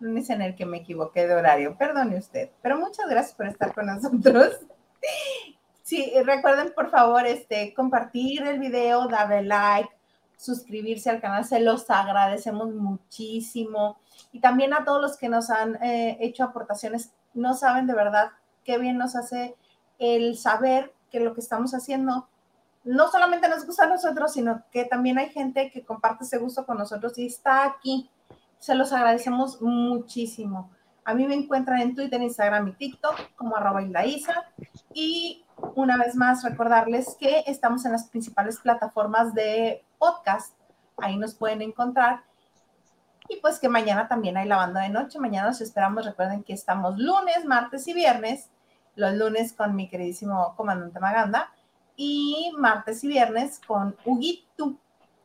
[0.00, 1.76] lunes en el que me equivoqué de horario.
[1.78, 4.58] Perdone usted, pero muchas gracias por estar con nosotros.
[5.84, 9.88] Sí, recuerden por favor este, compartir el video, darle like,
[10.36, 14.00] suscribirse al canal, se los agradecemos muchísimo.
[14.32, 18.30] Y también a todos los que nos han eh, hecho aportaciones, no saben de verdad
[18.64, 19.56] qué bien nos hace
[19.98, 22.28] el saber que lo que estamos haciendo
[22.84, 26.64] no solamente nos gusta a nosotros, sino que también hay gente que comparte ese gusto
[26.64, 28.10] con nosotros y está aquí.
[28.58, 30.70] Se los agradecemos muchísimo.
[31.04, 33.82] A mí me encuentran en Twitter, Instagram y TikTok como arroba
[34.94, 40.54] Y una vez más recordarles que estamos en las principales plataformas de podcast.
[40.96, 42.24] Ahí nos pueden encontrar.
[43.28, 45.18] Y pues que mañana también hay la banda de noche.
[45.18, 46.06] Mañana nos esperamos.
[46.06, 48.50] Recuerden que estamos lunes, martes y viernes.
[48.94, 51.52] Los lunes con mi queridísimo comandante Maganda
[51.96, 54.74] y martes y viernes con Huguito.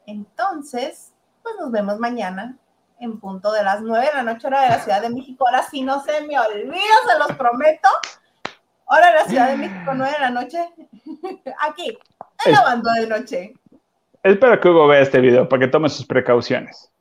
[0.05, 2.57] Entonces, pues nos vemos mañana
[2.99, 5.45] en punto de las 9 de la noche, hora de la Ciudad de México.
[5.47, 7.89] Ahora sí no se me olvida, se los prometo.
[8.85, 10.69] Hora de la Ciudad de México, 9 de la noche.
[11.59, 11.97] Aquí,
[12.45, 13.53] en la banda de noche.
[14.23, 16.91] Espero que Hugo vea este video para que tome sus precauciones.